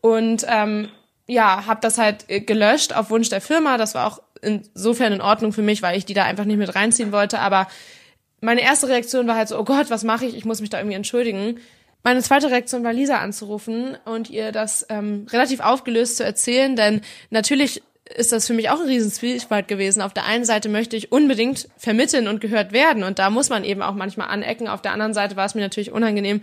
Und 0.00 0.46
ähm, 0.48 0.88
ja, 1.26 1.66
habe 1.66 1.80
das 1.80 1.98
halt 1.98 2.24
äh, 2.28 2.40
gelöscht 2.40 2.94
auf 2.94 3.10
Wunsch 3.10 3.28
der 3.28 3.40
Firma. 3.40 3.76
Das 3.76 3.94
war 3.96 4.06
auch 4.06 4.22
insofern 4.40 5.12
in 5.12 5.20
Ordnung 5.20 5.52
für 5.52 5.62
mich, 5.62 5.82
weil 5.82 5.98
ich 5.98 6.04
die 6.04 6.14
da 6.14 6.24
einfach 6.24 6.44
nicht 6.44 6.58
mit 6.58 6.74
reinziehen 6.74 7.10
wollte. 7.10 7.40
Aber 7.40 7.66
meine 8.40 8.62
erste 8.62 8.88
Reaktion 8.88 9.26
war 9.26 9.36
halt 9.36 9.48
so, 9.48 9.58
oh 9.58 9.64
Gott, 9.64 9.90
was 9.90 10.04
mache 10.04 10.26
ich? 10.26 10.36
Ich 10.36 10.44
muss 10.44 10.60
mich 10.60 10.70
da 10.70 10.78
irgendwie 10.78 10.96
entschuldigen. 10.96 11.58
Meine 12.04 12.20
zweite 12.20 12.50
Reaktion 12.50 12.82
war, 12.82 12.92
Lisa 12.92 13.18
anzurufen 13.18 13.96
und 14.04 14.28
ihr 14.28 14.50
das 14.50 14.86
ähm, 14.88 15.26
relativ 15.30 15.60
aufgelöst 15.60 16.16
zu 16.16 16.24
erzählen, 16.24 16.74
denn 16.74 17.00
natürlich 17.30 17.82
ist 18.16 18.32
das 18.32 18.46
für 18.46 18.54
mich 18.54 18.70
auch 18.70 18.80
ein 18.80 18.88
Riesenzwiespalt 18.88 19.68
gewesen. 19.68 20.02
Auf 20.02 20.12
der 20.12 20.26
einen 20.26 20.44
Seite 20.44 20.68
möchte 20.68 20.96
ich 20.96 21.12
unbedingt 21.12 21.68
vermitteln 21.76 22.28
und 22.28 22.40
gehört 22.40 22.72
werden 22.72 23.04
und 23.04 23.18
da 23.18 23.30
muss 23.30 23.48
man 23.48 23.64
eben 23.64 23.82
auch 23.82 23.94
manchmal 23.94 24.28
anecken. 24.28 24.68
Auf 24.68 24.82
der 24.82 24.92
anderen 24.92 25.14
Seite 25.14 25.36
war 25.36 25.46
es 25.46 25.54
mir 25.54 25.62
natürlich 25.62 25.92
unangenehm, 25.92 26.42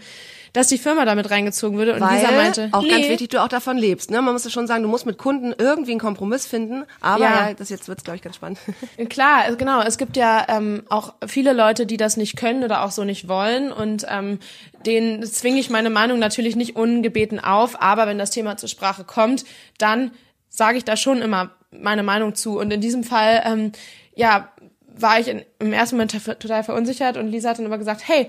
dass 0.54 0.68
die 0.68 0.78
Firma 0.78 1.06
damit 1.06 1.30
reingezogen 1.30 1.78
würde 1.78 1.94
und 1.94 2.02
Weil, 2.02 2.16
Lisa 2.20 2.32
meinte, 2.32 2.70
auch 2.72 2.82
nee. 2.82 2.90
ganz 2.90 3.08
wichtig, 3.08 3.30
du 3.30 3.42
auch 3.42 3.48
davon 3.48 3.78
lebst. 3.78 4.12
Ne? 4.12 4.22
Man 4.22 4.34
muss 4.34 4.44
ja 4.44 4.50
schon 4.50 4.68
sagen, 4.68 4.84
du 4.84 4.90
musst 4.90 5.06
mit 5.06 5.18
Kunden 5.18 5.54
irgendwie 5.58 5.92
einen 5.92 6.00
Kompromiss 6.00 6.46
finden. 6.46 6.86
Aber 7.02 7.24
ja, 7.24 7.50
Ja. 7.50 7.54
das 7.54 7.70
jetzt 7.70 7.88
wird's 7.88 8.04
glaube 8.04 8.18
ich 8.18 8.22
ganz 8.24 8.36
spannend. 8.36 8.60
Klar, 9.10 9.44
also 9.44 9.58
genau. 9.58 9.82
Es 9.82 9.98
gibt 9.98 10.18
ja 10.18 10.46
ähm, 10.50 10.84
auch 10.90 11.14
viele 11.28 11.54
Leute, 11.54 11.86
die 11.86 11.98
das 11.98 12.18
nicht 12.18 12.36
können 12.38 12.64
oder 12.64 12.84
auch 12.84 12.92
so 12.92 13.04
nicht 13.04 13.28
wollen 13.28 13.72
und 13.72 14.06
ähm, 14.10 14.40
denen 14.86 15.24
zwinge 15.24 15.60
ich 15.60 15.70
meine 15.70 15.90
Meinung 15.90 16.20
natürlich 16.20 16.56
nicht 16.56 16.76
ungebeten 16.76 17.40
auf. 17.40 17.82
Aber 17.82 18.08
wenn 18.08 18.18
das 18.18 18.32
Thema 18.32 18.58
zur 18.58 18.70
Sprache 18.70 19.04
kommt, 19.04 19.46
dann 19.78 20.12
sage 20.50 20.78
ich 20.78 20.86
da 20.86 20.98
schon 20.98 21.22
immer 21.22 21.52
meine 21.72 22.04
Meinung 22.04 22.34
zu. 22.36 22.58
Und 22.58 22.72
in 22.72 22.82
diesem 22.82 23.04
Fall, 23.04 23.44
ähm, 23.46 23.72
ja, 24.16 24.50
war 24.98 25.20
ich 25.20 25.28
in, 25.28 25.44
im 25.60 25.72
ersten 25.72 25.96
Moment 25.96 26.12
total 26.40 26.64
verunsichert 26.64 27.16
und 27.18 27.28
Lisa 27.30 27.50
hat 27.50 27.60
dann 27.60 27.66
aber 27.68 27.78
gesagt, 27.78 28.02
hey, 28.06 28.28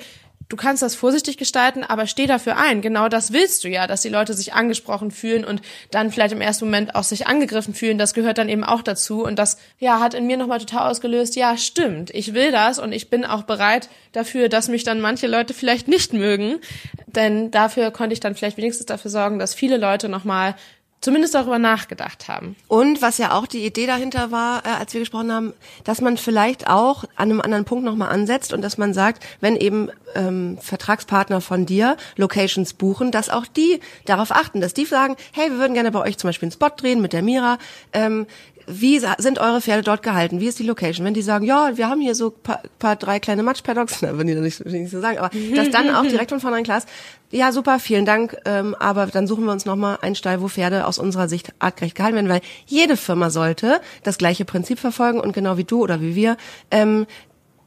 du 0.51 0.57
kannst 0.57 0.83
das 0.83 0.95
vorsichtig 0.95 1.39
gestalten, 1.39 1.85
aber 1.85 2.07
steh 2.07 2.27
dafür 2.27 2.59
ein. 2.59 2.83
Genau 2.83 3.09
das 3.09 3.33
willst 3.33 3.65
du 3.65 3.69
ja, 3.69 3.87
dass 3.87 4.03
die 4.03 4.09
Leute 4.11 4.35
sich 4.35 4.53
angesprochen 4.53 5.11
fühlen 5.11 5.45
und 5.45 5.63
dann 5.91 6.11
vielleicht 6.11 6.35
im 6.35 6.41
ersten 6.41 6.67
Moment 6.67 6.95
auch 6.95 7.05
sich 7.05 7.27
angegriffen 7.27 7.73
fühlen. 7.73 7.97
Das 7.97 8.13
gehört 8.13 8.37
dann 8.37 8.49
eben 8.49 8.65
auch 8.65 8.83
dazu. 8.83 9.25
Und 9.25 9.39
das, 9.39 9.57
ja, 9.79 10.01
hat 10.01 10.13
in 10.13 10.27
mir 10.27 10.37
nochmal 10.37 10.59
total 10.59 10.91
ausgelöst, 10.91 11.37
ja, 11.37 11.57
stimmt, 11.57 12.11
ich 12.11 12.35
will 12.35 12.53
das 12.53 12.79
und 12.79 12.93
ich 12.93 13.09
bin 13.09 13.25
auch 13.25 13.45
bereit 13.45 13.89
dafür, 14.13 14.49
dass 14.49 14.69
mich 14.69 14.83
dann 14.85 15.01
manche 15.01 15.29
Leute 15.29 15.55
vielleicht 15.55 15.89
nicht 15.89 16.13
mögen. 16.13 16.59
Denn 17.07 17.51
dafür 17.51 17.93
konnte 17.93 18.13
ich 18.13 18.21
dann 18.21 18.35
vielleicht 18.35 18.57
wenigstens 18.57 18.87
dafür 18.87 19.11
sorgen, 19.11 19.39
dass 19.39 19.55
viele 19.55 19.77
Leute 19.77 20.09
nochmal 20.09 20.57
zumindest 21.01 21.35
darüber 21.35 21.59
nachgedacht 21.59 22.29
haben. 22.29 22.57
Und 22.69 23.01
was 23.01 23.19
ja 23.19 23.33
auch 23.33 23.47
die 23.47 23.65
Idee 23.65 23.87
dahinter 23.87 24.31
war, 24.31 24.65
äh, 24.67 24.69
als 24.69 24.93
wir 24.93 25.01
gesprochen 25.01 25.33
haben, 25.33 25.53
dass 25.85 26.01
man 26.01 26.17
vielleicht 26.17 26.69
auch 26.69 27.05
an 27.17 27.31
einem 27.31 27.41
anderen 27.41 27.65
Punkt 27.65 27.85
nochmal 27.85 28.11
ansetzt 28.11 28.53
und 28.53 28.63
dass 28.63 28.77
man 28.79 28.93
sagt, 28.93 29.25
wenn 29.41 29.57
eben 29.57 29.91
ähm, 30.15 30.59
Vertragspartner 30.61 31.41
von 31.41 31.67
dir 31.67 31.97
Locations 32.17 32.75
buchen, 32.75 33.11
dass 33.11 33.31
auch 33.31 33.47
die 33.47 33.81
darauf 34.05 34.31
achten, 34.31 34.61
dass 34.61 34.75
die 34.75 34.85
sagen, 34.85 35.17
hey, 35.33 35.51
wir 35.51 35.59
würden 35.59 35.75
gerne 35.75 35.91
bei 35.91 36.01
euch 36.01 36.19
zum 36.19 36.29
Beispiel 36.29 36.47
einen 36.47 36.53
Spot 36.53 36.71
drehen 36.77 37.01
mit 37.01 37.13
der 37.13 37.23
Mira. 37.23 37.59
Ähm, 37.93 38.27
wie 38.71 39.01
sind 39.19 39.39
eure 39.39 39.61
Pferde 39.61 39.83
dort 39.83 40.03
gehalten? 40.03 40.41
Wie 40.41 40.47
ist 40.47 40.59
die 40.59 40.65
Location? 40.65 41.05
Wenn 41.05 41.15
die 41.15 41.23
sagen, 41.23 41.45
ja, 41.45 41.77
wir 41.77 41.89
haben 41.89 42.01
hier 42.01 42.15
so 42.15 42.31
paar, 42.31 42.63
paar 42.79 42.97
drei 42.97 43.19
kleine 43.19 43.43
Matschpaddocks, 43.43 43.99
na, 44.03 44.13
würden 44.13 44.29
die 44.29 44.35
dann 44.35 44.45
nicht, 44.45 44.65
nicht 44.65 44.91
so 44.91 45.01
sagen, 45.01 45.19
aber 45.19 45.31
das 45.55 45.71
dann 45.71 45.95
auch 45.95 46.03
direkt 46.03 46.31
von 46.31 46.41
vornherein 46.41 46.65
klar 46.65 46.79
ist, 46.79 46.89
ja, 47.33 47.53
super, 47.53 47.79
vielen 47.79 48.07
Dank, 48.07 48.37
ähm, 48.45 48.75
aber 48.79 49.07
dann 49.07 49.27
suchen 49.27 49.45
wir 49.45 49.53
uns 49.53 49.65
nochmal 49.65 49.99
einen 50.01 50.17
Stall, 50.17 50.43
wo 50.43 50.49
Pferde 50.49 50.87
aus 50.87 50.99
unserer 50.99 51.29
Sicht 51.29 51.53
artgerecht 51.61 51.95
gehalten 51.95 52.17
werden, 52.17 52.29
weil 52.29 52.41
jede 52.67 52.97
Firma 52.97 53.31
sollte 53.31 53.81
das 54.03 54.19
gleiche 54.19 54.45
Prinzip 54.45 54.79
verfolgen 54.79 55.21
und 55.21 55.33
genau 55.33 55.57
wie 55.57 55.65
du 55.65 55.81
oder 55.81 56.01
wie 56.01 56.17
wir, 56.17 56.37
ähm, 56.71 57.07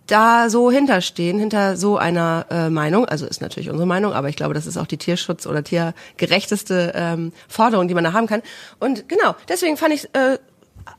da 0.07 0.49
so 0.49 0.69
hinterstehen, 0.69 1.39
hinter 1.39 1.77
so 1.77 1.97
einer 1.97 2.45
äh, 2.49 2.69
Meinung, 2.69 3.05
also 3.05 3.25
ist 3.25 3.41
natürlich 3.41 3.69
unsere 3.69 3.87
Meinung, 3.87 4.13
aber 4.13 4.29
ich 4.29 4.35
glaube, 4.35 4.53
das 4.53 4.67
ist 4.67 4.77
auch 4.77 4.87
die 4.87 4.97
Tierschutz- 4.97 5.47
oder 5.47 5.63
tiergerechteste 5.63 6.91
ähm, 6.95 7.31
Forderung, 7.47 7.87
die 7.87 7.93
man 7.93 8.03
da 8.03 8.13
haben 8.13 8.27
kann. 8.27 8.41
Und 8.79 9.07
genau, 9.07 9.35
deswegen 9.47 9.77
fand 9.77 9.93
ich 9.93 10.13
äh, 10.13 10.39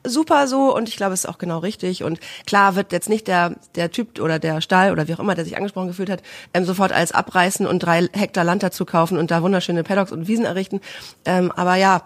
super 0.04 0.46
so 0.46 0.74
und 0.74 0.88
ich 0.88 0.96
glaube, 0.96 1.14
es 1.14 1.24
ist 1.24 1.30
auch 1.30 1.38
genau 1.38 1.58
richtig. 1.58 2.02
Und 2.04 2.20
klar 2.46 2.76
wird 2.76 2.92
jetzt 2.92 3.08
nicht 3.08 3.28
der, 3.28 3.54
der 3.74 3.90
Typ 3.90 4.20
oder 4.20 4.38
der 4.38 4.60
Stall 4.60 4.92
oder 4.92 5.08
wie 5.08 5.14
auch 5.14 5.20
immer, 5.20 5.34
der 5.34 5.44
sich 5.44 5.56
angesprochen 5.56 5.88
gefühlt 5.88 6.10
hat, 6.10 6.22
ähm, 6.52 6.64
sofort 6.64 6.92
alles 6.92 7.12
abreißen 7.12 7.66
und 7.66 7.80
drei 7.80 8.08
Hektar 8.12 8.44
Land 8.44 8.62
dazu 8.62 8.84
kaufen 8.84 9.18
und 9.18 9.30
da 9.30 9.42
wunderschöne 9.42 9.84
Paddocks 9.84 10.12
und 10.12 10.28
Wiesen 10.28 10.44
errichten. 10.44 10.80
Ähm, 11.24 11.52
aber 11.52 11.76
ja, 11.76 12.02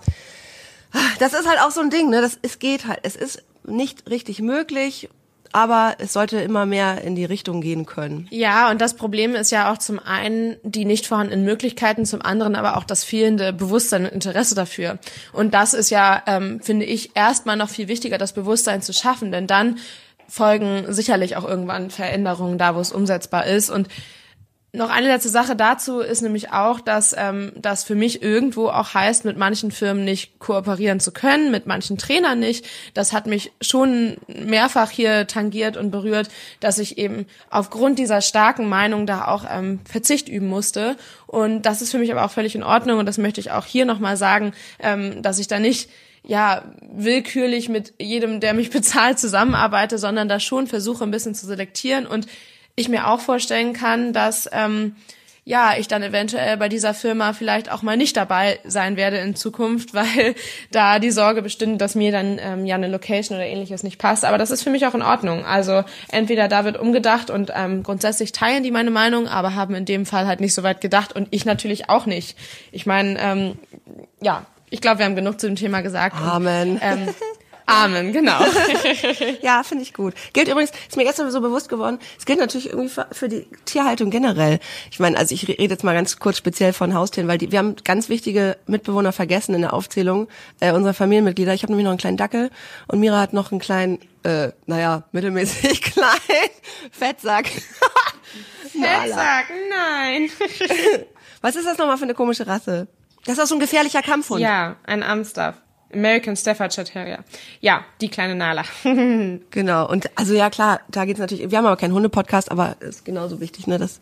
Das 1.19 1.33
ist 1.33 1.47
halt 1.49 1.61
auch 1.61 1.71
so 1.71 1.81
ein 1.81 1.91
Ding, 1.91 2.11
ne? 2.11 2.21
Das, 2.21 2.39
es 2.43 2.59
geht 2.59 2.87
halt. 2.87 3.01
Es 3.03 3.17
ist 3.17 3.43
nicht 3.65 4.09
richtig 4.09 4.41
möglich, 4.41 5.09
aber 5.53 5.97
es 5.99 6.13
sollte 6.13 6.39
immer 6.41 6.67
mehr 6.67 7.03
in 7.03 7.15
die 7.15 7.25
Richtung 7.25 7.61
gehen 7.61 7.87
können. 7.87 8.27
Ja, 8.31 8.71
und 8.71 8.81
das 8.81 8.95
Problem 8.95 9.35
ist 9.35 9.51
ja 9.51 9.73
auch 9.73 9.79
zum 9.79 9.99
einen 9.99 10.57
die 10.63 10.85
nicht 10.85 11.07
vorhandenen 11.07 11.45
Möglichkeiten, 11.45 12.05
zum 12.05 12.23
anderen 12.23 12.57
aber 12.57 12.77
auch 12.77 12.85
das 12.85 13.05
fehlende 13.05 13.53
Bewusstsein 13.53 14.05
und 14.05 14.13
Interesse 14.13 14.55
dafür. 14.55 14.99
Und 15.33 15.55
das 15.55 15.75
ist 15.75 15.91
ja, 15.91 16.23
ähm, 16.27 16.61
finde 16.61 16.85
ich, 16.87 17.17
erstmal 17.17 17.57
noch 17.57 17.69
viel 17.69 17.89
wichtiger, 17.89 18.19
das 18.19 18.33
Bewusstsein 18.33 18.83
zu 18.83 18.93
schaffen, 18.93 19.33
denn 19.33 19.47
dann 19.47 19.79
folgen 20.29 20.93
sicherlich 20.93 21.37
auch 21.37 21.45
irgendwann 21.45 21.91
Veränderungen 21.91 22.59
da, 22.59 22.75
wo 22.75 22.81
es 22.81 22.93
umsetzbar 22.93 23.47
ist. 23.47 23.71
Und 23.71 23.89
noch 24.79 24.91
eine 24.91 25.09
letzte 25.09 25.29
Sache 25.29 25.57
dazu 25.57 26.01
ist 26.01 26.23
nämlich 26.23 26.53
auch, 26.53 26.81
dass 26.81 27.15
ähm, 27.19 27.53
das 27.57 27.85
für 27.85 27.97
mich 27.97 28.23
irgendwo 28.23 28.69
auch 28.69 28.95
heißt, 28.95 29.25
mit 29.25 29.37
manchen 29.37 29.73
Firmen 29.73 30.05
nicht 30.05 30.39
kooperieren 30.39 31.01
zu 31.01 31.13
können, 31.13 31.51
mit 31.51 31.67
manchen 31.67 31.99
Trainern 31.99 32.39
nicht. 32.39 32.65
Das 32.95 33.13
hat 33.13 33.27
mich 33.27 33.53
schon 33.61 34.17
mehrfach 34.29 34.91
hier 34.91 35.27
tangiert 35.27 35.77
und 35.77 35.91
berührt, 35.91 36.29
dass 36.61 36.79
ich 36.79 36.97
eben 36.97 37.27
aufgrund 37.51 37.99
dieser 37.99 38.21
starken 38.21 38.69
Meinung 38.69 39.07
da 39.07 39.27
auch 39.27 39.45
ähm, 39.51 39.81
Verzicht 39.85 40.29
üben 40.29 40.47
musste. 40.47 40.97
Und 41.27 41.63
das 41.63 41.83
ist 41.83 41.91
für 41.91 41.99
mich 41.99 42.13
aber 42.13 42.25
auch 42.25 42.31
völlig 42.31 42.55
in 42.55 42.63
Ordnung 42.63 43.01
und 43.01 43.07
das 43.07 43.19
möchte 43.19 43.41
ich 43.41 43.51
auch 43.51 43.67
hier 43.67 43.85
nochmal 43.85 44.17
sagen, 44.17 44.53
ähm, 44.79 45.23
dass 45.23 45.39
ich 45.41 45.49
da 45.49 45.59
nicht 45.59 45.91
ja, 46.23 46.63
willkürlich 46.83 47.69
mit 47.69 47.95
jedem, 47.99 48.39
der 48.39 48.55
mich 48.55 48.71
bezahlt, 48.71 49.19
zusammenarbeite, 49.19 49.99
sondern 49.99 50.29
da 50.29 50.39
schon 50.39 50.69
versuche, 50.69 51.03
ein 51.03 51.11
bisschen 51.11 51.35
zu 51.35 51.47
selektieren 51.47 52.07
und 52.07 52.29
ich 52.79 52.89
mir 52.89 53.09
auch 53.09 53.21
vorstellen 53.21 53.73
kann, 53.73 54.13
dass 54.13 54.49
ähm, 54.53 54.97
ja, 55.49 55.73
ich 55.79 55.89
dann 55.89 56.03
eventuell 56.03 56.59
bei 56.59 56.69
dieser 56.69 56.93
Firma 56.93 57.33
vielleicht 57.33 57.73
auch 57.73 57.81
mal 57.81 57.97
nicht 57.97 58.19
dabei 58.19 58.59
sein 58.67 58.99
werde 58.99 59.17
in 59.17 59.35
Zukunft, 59.35 59.95
weil 59.95 60.35
da 60.71 60.99
die 60.99 61.11
Sorge 61.11 61.41
bestimmt, 61.41 61.81
dass 61.81 61.95
mir 61.95 62.13
dann 62.13 62.39
ähm, 62.39 62.67
ja 62.67 62.75
eine 62.75 62.87
Location 62.87 63.39
oder 63.39 63.47
ähnliches 63.47 63.83
nicht 63.83 63.99
passt. 63.99 64.27
Aber 64.27 64.37
das 64.37 64.51
ist 64.51 64.63
für 64.63 64.69
mich 64.69 64.87
auch 64.87 64.95
in 64.95 65.01
Ordnung. 65.01 65.47
Also 65.47 65.85
entweder 66.13 66.49
da 66.49 66.67
wird 66.67 66.79
umgedacht 66.79 67.31
und 67.31 67.51
ähm, 67.57 67.83
grundsätzlich 67.83 68.33
teilen 68.33 68.63
die 68.63 68.71
meine 68.71 68.91
Meinung, 68.91 69.27
aber 69.27 69.55
haben 69.55 69.75
in 69.75 69.87
dem 69.87 70.05
Fall 70.05 70.27
halt 70.27 70.41
nicht 70.41 70.53
so 70.53 70.63
weit 70.63 70.83
gedacht 70.83 71.17
und 71.17 71.29
ich 71.31 71.47
natürlich 71.47 71.89
auch 71.89 72.05
nicht. 72.05 72.37
Ich 72.71 72.85
meine, 72.85 73.19
ähm, 73.19 73.59
ja, 74.21 74.45
ich 74.69 74.83
glaube, 74.83 74.99
wir 74.99 75.07
haben 75.07 75.17
genug 75.17 75.41
zu 75.41 75.47
dem 75.47 75.57
Thema 75.57 75.81
gesagt. 75.81 76.15
Amen. 76.15 76.73
Und, 76.73 76.81
ähm, 76.83 77.09
Amen, 77.69 78.15
genau. 78.15 78.41
ja, 79.43 79.63
finde 79.63 79.85
ich 79.85 79.93
gut. 79.93 80.15
Gilt 80.33 80.49
übrigens, 80.49 80.71
ist 80.89 80.97
mir 80.97 81.05
gestern 81.05 81.31
so 81.31 81.43
bewusst 81.43 81.69
geworden, 81.69 81.99
es 82.19 82.25
gilt 82.25 82.39
natürlich 82.39 82.71
irgendwie 82.71 82.89
für, 82.89 83.07
für 83.13 83.29
die 83.29 83.47
Tierhaltung 83.67 84.09
generell. 84.09 84.59
Ich 84.91 84.99
meine, 85.01 85.19
also 85.19 85.35
ich 85.35 85.47
rede 85.47 85.75
jetzt 85.75 85.85
mal 85.85 85.93
ganz 85.93 86.19
kurz 86.19 86.39
speziell 86.39 86.73
von 86.73 86.95
Haustieren, 86.95 87.29
weil 87.29 87.37
die, 87.37 87.53
wir 87.53 87.59
haben 87.59 87.77
ganz 87.85 88.09
wichtige 88.09 88.57
Mitbewohner 88.67 89.13
vergessen 89.13 89.55
in 89.55 89.61
der 89.61 89.75
Aufzählung 89.75 90.29
äh, 90.61 90.73
unserer 90.73 90.95
Familienmitglieder. 90.95 91.53
Ich 91.53 91.63
habe 91.63 91.73
nämlich 91.73 91.85
noch 91.85 91.91
einen 91.91 91.99
kleinen 91.99 92.17
Dackel 92.17 92.51
und 92.87 93.01
Mira 93.01 93.21
hat 93.21 93.35
noch 93.35 93.53
einen 93.53 93.61
kleinen, 93.61 93.99
äh, 94.23 94.49
naja, 94.65 95.03
mittelmäßig 95.13 95.83
kleinen 95.93 96.51
Fettsack. 96.91 97.49
Fettsack, 98.73 99.47
nein. 99.69 100.31
Was 101.43 101.55
ist 101.55 101.67
das 101.67 101.77
nochmal 101.77 101.99
für 101.99 102.05
eine 102.05 102.15
komische 102.15 102.47
Rasse? 102.47 102.89
Das 103.27 103.37
ist 103.37 103.45
auch 103.45 103.47
so 103.47 103.57
ein 103.57 103.61
gefährlicher 103.61 104.01
Kampfhund. 104.01 104.41
Ja, 104.41 104.77
ein 104.85 105.03
Amstaff. 105.03 105.57
American 105.93 106.37
Staffordshire 106.37 106.85
Terrier. 106.85 107.25
Ja, 107.61 107.85
die 108.01 108.09
kleine 108.09 108.35
Nala. 108.35 108.63
genau. 109.51 109.89
Und 109.89 110.11
also 110.17 110.35
ja 110.35 110.51
klar, 110.51 110.81
da 110.89 111.05
geht's 111.05 111.21
natürlich. 111.21 111.51
Wir 111.51 111.59
haben 111.59 111.67
aber 111.67 111.77
keinen 111.77 111.95
Hunde-Podcast, 111.95 112.51
aber 112.51 112.77
ist 112.81 113.05
genauso 113.05 113.41
wichtig, 113.41 113.67
ne, 113.67 113.79
dass 113.79 114.01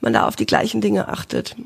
man 0.00 0.12
da 0.12 0.26
auf 0.26 0.36
die 0.36 0.46
gleichen 0.46 0.80
Dinge 0.80 1.08
achtet. 1.08 1.56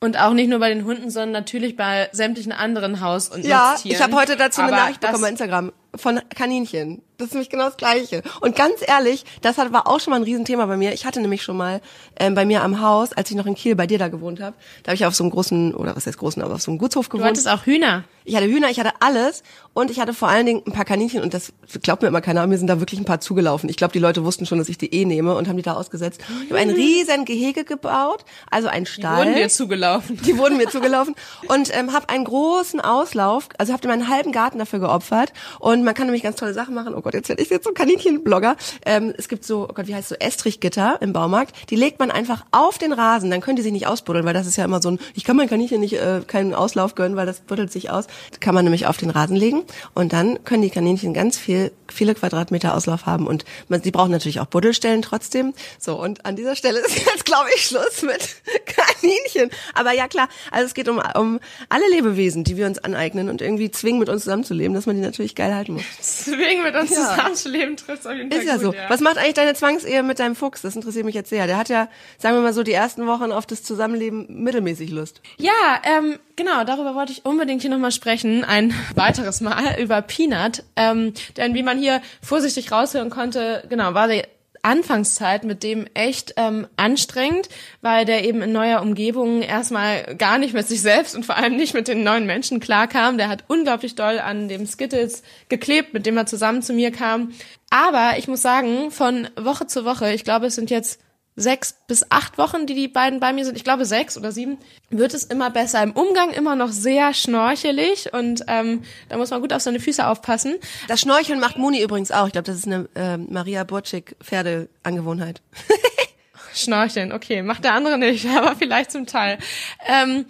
Und 0.00 0.18
auch 0.18 0.32
nicht 0.32 0.48
nur 0.48 0.60
bei 0.60 0.68
den 0.68 0.84
Hunden, 0.84 1.10
sondern 1.10 1.32
natürlich 1.32 1.76
bei 1.76 2.08
sämtlichen 2.12 2.52
anderen 2.52 3.00
Haus- 3.00 3.28
und 3.28 3.44
ja, 3.44 3.72
Nutztieren. 3.72 3.96
ich 3.96 4.02
habe 4.02 4.14
heute 4.14 4.36
dazu 4.36 4.60
eine 4.60 4.70
Nachricht 4.70 5.00
bekommen 5.00 5.22
bei 5.22 5.28
Instagram 5.28 5.72
von 5.96 6.20
Kaninchen. 6.34 7.02
Das 7.18 7.26
ist 7.26 7.32
nämlich 7.32 7.50
genau 7.50 7.64
das 7.64 7.76
Gleiche. 7.76 8.22
Und 8.40 8.54
ganz 8.54 8.74
ehrlich, 8.86 9.24
das 9.42 9.58
hat, 9.58 9.72
war 9.72 9.88
auch 9.88 9.98
schon 9.98 10.12
mal 10.12 10.18
ein 10.18 10.22
Riesenthema 10.22 10.66
bei 10.66 10.76
mir. 10.76 10.92
Ich 10.92 11.04
hatte 11.04 11.20
nämlich 11.20 11.42
schon 11.42 11.56
mal 11.56 11.80
ähm, 12.16 12.36
bei 12.36 12.44
mir 12.46 12.62
am 12.62 12.80
Haus, 12.80 13.12
als 13.12 13.28
ich 13.28 13.36
noch 13.36 13.46
in 13.46 13.56
Kiel 13.56 13.74
bei 13.74 13.88
dir 13.88 13.98
da 13.98 14.06
gewohnt 14.06 14.40
habe, 14.40 14.54
da 14.84 14.90
habe 14.90 14.94
ich 14.94 15.04
auf 15.04 15.16
so 15.16 15.24
einem 15.24 15.32
großen, 15.32 15.74
oder 15.74 15.96
was 15.96 16.06
heißt 16.06 16.16
großen, 16.16 16.40
aber 16.40 16.54
auf 16.54 16.62
so 16.62 16.70
einem 16.70 16.78
Gutshof 16.78 17.08
gewohnt. 17.08 17.24
Du 17.24 17.28
hattest 17.28 17.48
auch 17.48 17.66
Hühner. 17.66 18.04
Ich 18.24 18.36
hatte 18.36 18.46
Hühner, 18.46 18.68
ich 18.68 18.78
hatte 18.78 18.92
alles 19.00 19.42
und 19.72 19.90
ich 19.90 20.00
hatte 20.00 20.12
vor 20.12 20.28
allen 20.28 20.44
Dingen 20.44 20.62
ein 20.66 20.72
paar 20.72 20.84
Kaninchen 20.84 21.22
und 21.22 21.32
das 21.32 21.52
glaubt 21.82 22.02
mir 22.02 22.08
immer 22.08 22.20
keiner, 22.20 22.46
mir 22.46 22.58
sind 22.58 22.66
da 22.66 22.78
wirklich 22.78 23.00
ein 23.00 23.06
paar 23.06 23.20
zugelaufen. 23.20 23.70
Ich 23.70 23.76
glaube, 23.78 23.94
die 23.94 23.98
Leute 23.98 24.22
wussten 24.22 24.44
schon, 24.44 24.58
dass 24.58 24.68
ich 24.68 24.76
die 24.76 24.92
eh 24.92 25.06
nehme 25.06 25.34
und 25.34 25.48
haben 25.48 25.56
die 25.56 25.62
da 25.62 25.72
ausgesetzt. 25.72 26.20
Ich 26.44 26.50
habe 26.50 26.60
ein 26.60 26.68
riesen 26.68 27.24
Gehege 27.24 27.64
gebaut, 27.64 28.26
also 28.50 28.68
ein 28.68 28.84
Stall. 28.84 29.24
Die 29.24 29.30
wurden 29.30 29.34
mir 29.34 29.48
zugelaufen. 29.48 30.20
Die 30.26 30.36
wurden 30.36 30.56
mir 30.58 30.68
zugelaufen 30.68 31.14
und 31.48 31.74
ähm, 31.74 31.94
habe 31.94 32.10
einen 32.10 32.24
großen 32.24 32.80
Auslauf, 32.82 33.48
also 33.56 33.72
habe 33.72 33.88
meinen 33.88 34.08
halben 34.08 34.30
Garten 34.30 34.58
dafür 34.58 34.80
geopfert 34.80 35.32
und 35.58 35.82
man 35.82 35.94
kann 35.94 36.06
nämlich 36.06 36.22
ganz 36.22 36.36
tolle 36.36 36.52
Sachen 36.52 36.74
machen. 36.74 36.94
Oh 36.94 37.00
Gott, 37.08 37.14
jetzt 37.14 37.30
werde 37.30 37.42
ich 37.42 37.48
jetzt 37.48 37.64
so 37.64 37.72
Kaninchenblogger. 37.72 38.56
Ähm, 38.84 39.14
es 39.16 39.28
gibt 39.28 39.42
so, 39.42 39.66
oh 39.66 39.72
Gott, 39.72 39.86
wie 39.86 39.94
heißt 39.94 40.10
so 40.10 40.14
Estrichgitter 40.16 40.98
im 41.00 41.14
Baumarkt. 41.14 41.70
Die 41.70 41.74
legt 41.74 41.98
man 42.00 42.10
einfach 42.10 42.44
auf 42.50 42.76
den 42.76 42.92
Rasen, 42.92 43.30
dann 43.30 43.40
können 43.40 43.56
die 43.56 43.62
sich 43.62 43.72
nicht 43.72 43.86
ausbuddeln, 43.86 44.26
weil 44.26 44.34
das 44.34 44.46
ist 44.46 44.56
ja 44.56 44.66
immer 44.66 44.82
so 44.82 44.90
ein, 44.90 44.98
ich 45.14 45.24
kann 45.24 45.34
mein 45.34 45.48
Kaninchen 45.48 45.80
nicht 45.80 45.94
äh, 45.94 46.20
keinen 46.26 46.52
Auslauf 46.52 46.94
gönnen, 46.94 47.16
weil 47.16 47.24
das 47.24 47.40
buddelt 47.40 47.72
sich 47.72 47.88
aus. 47.88 48.08
Kann 48.40 48.54
man 48.54 48.64
nämlich 48.64 48.86
auf 48.86 48.98
den 48.98 49.08
Rasen 49.08 49.36
legen 49.36 49.62
und 49.94 50.12
dann 50.12 50.44
können 50.44 50.60
die 50.60 50.68
Kaninchen 50.68 51.14
ganz 51.14 51.38
viel, 51.38 51.72
viele 51.92 52.14
Quadratmeter 52.14 52.74
Auslauf 52.74 53.06
haben 53.06 53.26
und 53.26 53.44
man, 53.68 53.82
sie 53.82 53.90
brauchen 53.90 54.10
natürlich 54.10 54.40
auch 54.40 54.46
Buddelstellen 54.46 55.02
trotzdem. 55.02 55.54
So, 55.78 56.00
und 56.00 56.24
an 56.24 56.36
dieser 56.36 56.56
Stelle 56.56 56.78
ist 56.86 56.96
jetzt, 56.96 57.24
glaube 57.24 57.48
ich, 57.54 57.64
Schluss 57.64 58.02
mit 58.02 58.18
Kaninchen. 58.66 59.50
Aber 59.74 59.92
ja, 59.92 60.08
klar, 60.08 60.28
also 60.50 60.66
es 60.66 60.74
geht 60.74 60.88
um, 60.88 61.00
um 61.14 61.40
alle 61.68 61.88
Lebewesen, 61.90 62.44
die 62.44 62.56
wir 62.56 62.66
uns 62.66 62.78
aneignen 62.78 63.28
und 63.28 63.42
irgendwie 63.42 63.70
zwingen, 63.70 63.98
mit 63.98 64.08
uns 64.08 64.24
zusammenzuleben, 64.24 64.74
dass 64.74 64.86
man 64.86 64.96
die 64.96 65.02
natürlich 65.02 65.34
geil 65.34 65.54
halten 65.54 65.74
muss. 65.74 65.84
Zwingen 66.00 66.62
mit 66.62 66.74
uns 66.74 66.90
ja. 66.90 67.10
zusammenzuleben 67.10 67.76
trifft 67.76 68.06
auf 68.06 68.14
jeden 68.14 68.30
Fall 68.30 68.40
Ist 68.40 68.46
ja 68.46 68.54
gut, 68.54 68.62
so. 68.62 68.72
Ja. 68.72 68.90
Was 68.90 69.00
macht 69.00 69.18
eigentlich 69.18 69.34
deine 69.34 69.54
Zwangsehe 69.54 70.02
mit 70.02 70.18
deinem 70.18 70.36
Fuchs? 70.36 70.62
Das 70.62 70.76
interessiert 70.76 71.04
mich 71.04 71.14
jetzt 71.14 71.30
sehr. 71.30 71.46
Der 71.46 71.56
hat 71.56 71.68
ja, 71.68 71.88
sagen 72.18 72.36
wir 72.36 72.42
mal 72.42 72.52
so, 72.52 72.62
die 72.62 72.72
ersten 72.72 73.06
Wochen 73.06 73.32
auf 73.32 73.46
das 73.46 73.62
Zusammenleben 73.62 74.26
mittelmäßig 74.28 74.90
Lust. 74.90 75.20
Ja, 75.38 75.80
ähm, 75.84 76.18
genau, 76.38 76.64
darüber 76.64 76.94
wollte 76.94 77.12
ich 77.12 77.26
unbedingt 77.26 77.60
hier 77.60 77.70
nochmal 77.70 77.92
sprechen. 77.92 78.44
Ein 78.44 78.72
weiteres 78.94 79.42
Mal 79.42 79.78
über 79.78 80.00
Peanut. 80.00 80.62
Ähm, 80.76 81.12
denn 81.36 81.52
wie 81.52 81.62
man 81.62 81.78
hier 81.78 82.00
vorsichtig 82.22 82.72
raushören 82.72 83.10
konnte, 83.10 83.64
genau, 83.68 83.92
war 83.92 84.08
die 84.08 84.22
Anfangszeit 84.62 85.44
mit 85.44 85.62
dem 85.62 85.86
echt 85.94 86.34
ähm, 86.36 86.66
anstrengend, 86.76 87.48
weil 87.80 88.04
der 88.04 88.24
eben 88.24 88.42
in 88.42 88.52
neuer 88.52 88.82
Umgebung 88.82 89.40
erstmal 89.42 90.16
gar 90.16 90.38
nicht 90.38 90.52
mit 90.52 90.66
sich 90.66 90.82
selbst 90.82 91.14
und 91.14 91.24
vor 91.24 91.36
allem 91.36 91.56
nicht 91.56 91.74
mit 91.74 91.86
den 91.86 92.02
neuen 92.02 92.26
Menschen 92.26 92.58
klarkam. 92.58 93.18
Der 93.18 93.28
hat 93.28 93.44
unglaublich 93.46 93.94
doll 93.94 94.18
an 94.18 94.48
dem 94.48 94.66
Skittles 94.66 95.22
geklebt, 95.48 95.94
mit 95.94 96.06
dem 96.06 96.16
er 96.16 96.26
zusammen 96.26 96.62
zu 96.62 96.72
mir 96.72 96.90
kam. 96.90 97.32
Aber 97.70 98.18
ich 98.18 98.26
muss 98.26 98.42
sagen, 98.42 98.90
von 98.90 99.28
Woche 99.36 99.66
zu 99.66 99.84
Woche, 99.84 100.12
ich 100.12 100.24
glaube, 100.24 100.46
es 100.46 100.56
sind 100.56 100.70
jetzt 100.70 101.00
sechs 101.38 101.76
bis 101.86 102.04
acht 102.10 102.36
Wochen, 102.36 102.66
die 102.66 102.74
die 102.74 102.88
beiden 102.88 103.20
bei 103.20 103.32
mir 103.32 103.44
sind, 103.44 103.56
ich 103.56 103.64
glaube 103.64 103.84
sechs 103.84 104.16
oder 104.16 104.32
sieben, 104.32 104.58
wird 104.90 105.14
es 105.14 105.24
immer 105.24 105.50
besser. 105.50 105.82
Im 105.82 105.92
Umgang 105.92 106.30
immer 106.30 106.56
noch 106.56 106.70
sehr 106.70 107.14
schnorchelig 107.14 108.12
und 108.12 108.44
ähm, 108.48 108.82
da 109.08 109.16
muss 109.16 109.30
man 109.30 109.40
gut 109.40 109.52
auf 109.52 109.62
seine 109.62 109.80
Füße 109.80 110.06
aufpassen. 110.06 110.56
Das 110.88 111.00
Schnorcheln 111.00 111.40
macht 111.40 111.56
Moni 111.56 111.82
übrigens 111.82 112.10
auch. 112.10 112.26
Ich 112.26 112.32
glaube, 112.32 112.46
das 112.46 112.56
ist 112.56 112.66
eine 112.66 112.88
äh, 112.94 113.16
Maria 113.16 113.64
Burczyk 113.64 114.16
Pferdeangewohnheit. 114.22 115.40
Schnorcheln, 116.54 117.12
okay, 117.12 117.42
macht 117.42 117.64
der 117.64 117.74
andere 117.74 117.98
nicht, 117.98 118.26
aber 118.36 118.56
vielleicht 118.56 118.90
zum 118.90 119.06
Teil. 119.06 119.38
Ähm, 119.86 120.26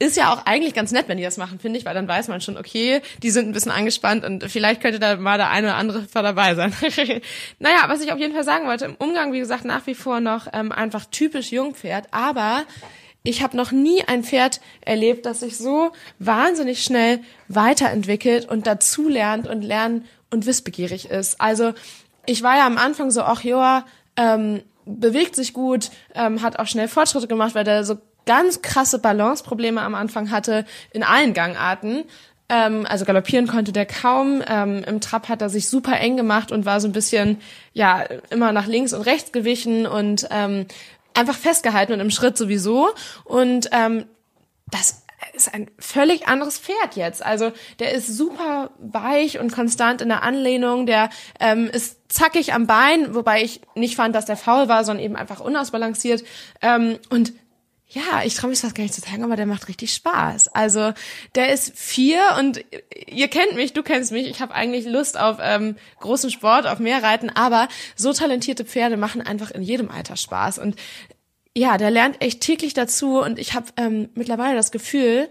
ist 0.00 0.16
ja 0.16 0.32
auch 0.32 0.46
eigentlich 0.46 0.74
ganz 0.74 0.92
nett, 0.92 1.08
wenn 1.08 1.18
die 1.18 1.24
das 1.24 1.36
machen, 1.36 1.60
finde 1.60 1.78
ich, 1.78 1.84
weil 1.84 1.94
dann 1.94 2.08
weiß 2.08 2.28
man 2.28 2.40
schon, 2.40 2.56
okay, 2.56 3.02
die 3.22 3.30
sind 3.30 3.46
ein 3.46 3.52
bisschen 3.52 3.70
angespannt 3.70 4.24
und 4.24 4.42
vielleicht 4.50 4.80
könnte 4.80 4.98
da 4.98 5.16
mal 5.16 5.36
der 5.36 5.50
eine 5.50 5.68
oder 5.68 5.76
andere 5.76 6.06
dabei 6.12 6.54
sein. 6.54 6.72
naja, 7.58 7.84
was 7.86 8.00
ich 8.00 8.10
auf 8.10 8.18
jeden 8.18 8.34
Fall 8.34 8.44
sagen 8.44 8.66
wollte, 8.66 8.86
im 8.86 8.94
Umgang, 8.96 9.32
wie 9.32 9.38
gesagt, 9.38 9.66
nach 9.66 9.86
wie 9.86 9.94
vor 9.94 10.20
noch 10.20 10.48
ähm, 10.54 10.72
einfach 10.72 11.04
typisch 11.04 11.52
Jungpferd, 11.52 12.08
aber 12.12 12.64
ich 13.22 13.42
habe 13.42 13.56
noch 13.56 13.72
nie 13.72 14.02
ein 14.06 14.24
Pferd 14.24 14.62
erlebt, 14.80 15.26
das 15.26 15.40
sich 15.40 15.58
so 15.58 15.92
wahnsinnig 16.18 16.82
schnell 16.82 17.20
weiterentwickelt 17.48 18.48
und 18.48 18.66
dazulernt 18.66 19.46
und 19.46 19.60
lernen 19.60 20.06
und 20.30 20.46
wissbegierig 20.46 21.10
ist. 21.10 21.38
Also 21.42 21.74
ich 22.24 22.42
war 22.42 22.56
ja 22.56 22.66
am 22.66 22.78
Anfang 22.78 23.10
so, 23.10 23.20
ach 23.20 23.44
ja, 23.44 23.84
ähm, 24.16 24.62
bewegt 24.86 25.36
sich 25.36 25.52
gut, 25.52 25.90
ähm, 26.14 26.40
hat 26.40 26.58
auch 26.58 26.66
schnell 26.66 26.88
Fortschritte 26.88 27.28
gemacht, 27.28 27.54
weil 27.54 27.64
der 27.64 27.84
so 27.84 27.98
ganz 28.26 28.62
krasse 28.62 28.98
Balanceprobleme 28.98 29.80
am 29.80 29.94
Anfang 29.94 30.30
hatte 30.30 30.64
in 30.92 31.02
allen 31.02 31.34
Gangarten. 31.34 32.04
Ähm, 32.48 32.84
also 32.88 33.04
galoppieren 33.04 33.46
konnte 33.46 33.72
der 33.72 33.86
kaum. 33.86 34.42
Ähm, 34.46 34.82
Im 34.84 35.00
Trab 35.00 35.28
hat 35.28 35.40
er 35.40 35.48
sich 35.48 35.68
super 35.68 35.98
eng 35.98 36.16
gemacht 36.16 36.50
und 36.52 36.66
war 36.66 36.80
so 36.80 36.88
ein 36.88 36.92
bisschen, 36.92 37.40
ja, 37.72 38.02
immer 38.30 38.52
nach 38.52 38.66
links 38.66 38.92
und 38.92 39.02
rechts 39.02 39.32
gewichen 39.32 39.86
und 39.86 40.26
ähm, 40.30 40.66
einfach 41.14 41.36
festgehalten 41.36 41.92
und 41.92 42.00
im 42.00 42.10
Schritt 42.10 42.36
sowieso. 42.36 42.88
Und 43.24 43.70
ähm, 43.72 44.04
das 44.70 45.04
ist 45.32 45.52
ein 45.52 45.70
völlig 45.78 46.28
anderes 46.28 46.58
Pferd 46.58 46.96
jetzt. 46.96 47.24
Also 47.24 47.52
der 47.78 47.92
ist 47.92 48.08
super 48.08 48.70
weich 48.78 49.38
und 49.38 49.52
konstant 49.52 50.00
in 50.00 50.08
der 50.08 50.22
Anlehnung. 50.22 50.86
Der 50.86 51.10
ähm, 51.38 51.68
ist 51.68 52.12
zackig 52.12 52.52
am 52.52 52.66
Bein, 52.66 53.14
wobei 53.14 53.42
ich 53.42 53.60
nicht 53.74 53.96
fand, 53.96 54.14
dass 54.14 54.26
der 54.26 54.36
faul 54.36 54.68
war, 54.68 54.84
sondern 54.84 55.04
eben 55.04 55.16
einfach 55.16 55.40
unausbalanciert. 55.40 56.24
Ähm, 56.62 56.98
und 57.10 57.32
ja, 57.90 58.22
ich 58.24 58.36
traue 58.36 58.50
mich 58.50 58.60
fast 58.60 58.74
gar 58.74 58.84
nicht 58.84 58.94
zu 58.94 59.00
sagen, 59.00 59.24
aber 59.24 59.34
der 59.34 59.46
macht 59.46 59.66
richtig 59.68 59.92
Spaß. 59.92 60.48
Also 60.48 60.92
der 61.34 61.52
ist 61.52 61.76
vier 61.76 62.20
und 62.38 62.64
ihr 63.08 63.28
kennt 63.28 63.54
mich, 63.54 63.72
du 63.72 63.82
kennst 63.82 64.12
mich. 64.12 64.28
Ich 64.28 64.40
habe 64.40 64.54
eigentlich 64.54 64.86
Lust 64.86 65.18
auf 65.18 65.38
ähm, 65.40 65.76
großen 65.98 66.30
Sport, 66.30 66.66
auf 66.66 66.78
mehr 66.78 67.02
Reiten, 67.02 67.30
aber 67.30 67.68
so 67.96 68.12
talentierte 68.12 68.64
Pferde 68.64 68.96
machen 68.96 69.22
einfach 69.22 69.50
in 69.50 69.62
jedem 69.62 69.90
Alter 69.90 70.16
Spaß. 70.16 70.58
Und 70.58 70.76
ja, 71.56 71.78
der 71.78 71.90
lernt 71.90 72.22
echt 72.22 72.40
täglich 72.40 72.74
dazu 72.74 73.20
und 73.20 73.40
ich 73.40 73.54
habe 73.54 73.66
ähm, 73.76 74.08
mittlerweile 74.14 74.54
das 74.54 74.70
Gefühl, 74.70 75.28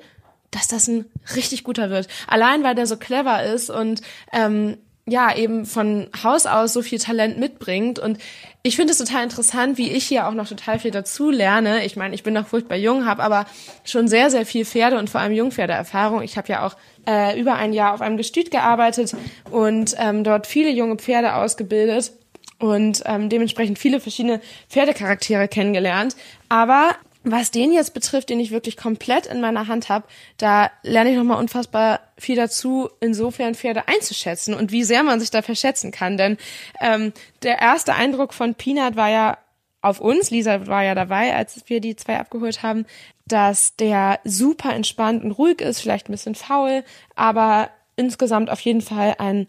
dass 0.51 0.67
das 0.67 0.87
ein 0.89 1.05
richtig 1.35 1.63
guter 1.63 1.89
wird. 1.89 2.09
Allein 2.27 2.63
weil 2.63 2.75
der 2.75 2.87
so 2.87 2.97
clever 2.97 3.43
ist 3.43 3.69
und 3.69 4.01
ähm, 4.33 4.77
ja, 5.09 5.35
eben 5.35 5.65
von 5.65 6.07
Haus 6.23 6.45
aus 6.45 6.73
so 6.73 6.81
viel 6.81 6.99
Talent 6.99 7.37
mitbringt. 7.37 7.99
Und 7.99 8.17
ich 8.63 8.75
finde 8.75 8.91
es 8.91 8.97
total 8.97 9.23
interessant, 9.23 9.77
wie 9.77 9.91
ich 9.91 10.05
hier 10.05 10.27
auch 10.27 10.33
noch 10.33 10.47
total 10.47 10.79
viel 10.79 10.91
dazu 10.91 11.29
lerne. 11.29 11.85
Ich 11.85 11.95
meine, 11.95 12.15
ich 12.15 12.23
bin 12.23 12.33
noch 12.33 12.47
furchtbar 12.47 12.75
jung, 12.75 13.05
habe 13.05 13.23
aber 13.23 13.45
schon 13.83 14.07
sehr, 14.07 14.29
sehr 14.29 14.45
viel 14.45 14.65
Pferde 14.65 14.97
und 14.97 15.09
vor 15.09 15.21
allem 15.21 15.33
Jungpferdeerfahrung. 15.33 16.21
Ich 16.21 16.37
habe 16.37 16.49
ja 16.49 16.65
auch 16.65 16.75
äh, 17.07 17.39
über 17.39 17.55
ein 17.55 17.73
Jahr 17.73 17.93
auf 17.93 18.01
einem 18.01 18.17
Gestüt 18.17 18.51
gearbeitet 18.51 19.15
und 19.49 19.95
ähm, 19.97 20.23
dort 20.23 20.47
viele 20.47 20.71
junge 20.71 20.97
Pferde 20.97 21.35
ausgebildet 21.35 22.11
und 22.59 23.03
ähm, 23.05 23.29
dementsprechend 23.29 23.79
viele 23.79 23.99
verschiedene 23.99 24.41
Pferdecharaktere 24.69 25.47
kennengelernt. 25.47 26.15
Aber 26.49 26.91
was 27.23 27.51
den 27.51 27.71
jetzt 27.73 27.93
betrifft, 27.93 28.29
den 28.29 28.39
ich 28.39 28.51
wirklich 28.51 28.77
komplett 28.77 29.25
in 29.25 29.41
meiner 29.41 29.67
Hand 29.67 29.89
habe, 29.89 30.05
da 30.37 30.71
lerne 30.83 31.11
ich 31.11 31.17
nochmal 31.17 31.39
unfassbar 31.39 31.99
viel 32.17 32.35
dazu, 32.35 32.89
insofern 33.01 33.55
Pferde 33.55 33.87
einzuschätzen 33.87 34.53
und 34.53 34.71
wie 34.71 34.83
sehr 34.83 35.03
man 35.03 35.19
sich 35.19 35.29
da 35.29 35.41
verschätzen 35.41 35.91
kann. 35.91 36.17
Denn 36.17 36.37
ähm, 36.79 37.11
der 37.43 37.59
erste 37.59 37.93
Eindruck 37.93 38.33
von 38.33 38.55
Peanut 38.55 38.95
war 38.95 39.09
ja 39.09 39.37
auf 39.81 39.99
uns, 39.99 40.29
Lisa 40.29 40.67
war 40.67 40.83
ja 40.83 40.95
dabei, 40.95 41.35
als 41.35 41.61
wir 41.67 41.81
die 41.81 41.95
zwei 41.95 42.19
abgeholt 42.19 42.63
haben, 42.63 42.85
dass 43.25 43.75
der 43.75 44.19
super 44.23 44.73
entspannt 44.73 45.23
und 45.23 45.31
ruhig 45.31 45.61
ist, 45.61 45.79
vielleicht 45.81 46.09
ein 46.09 46.13
bisschen 46.13 46.35
faul, 46.35 46.83
aber 47.15 47.69
insgesamt 47.95 48.49
auf 48.49 48.59
jeden 48.61 48.81
Fall 48.81 49.15
ein 49.19 49.47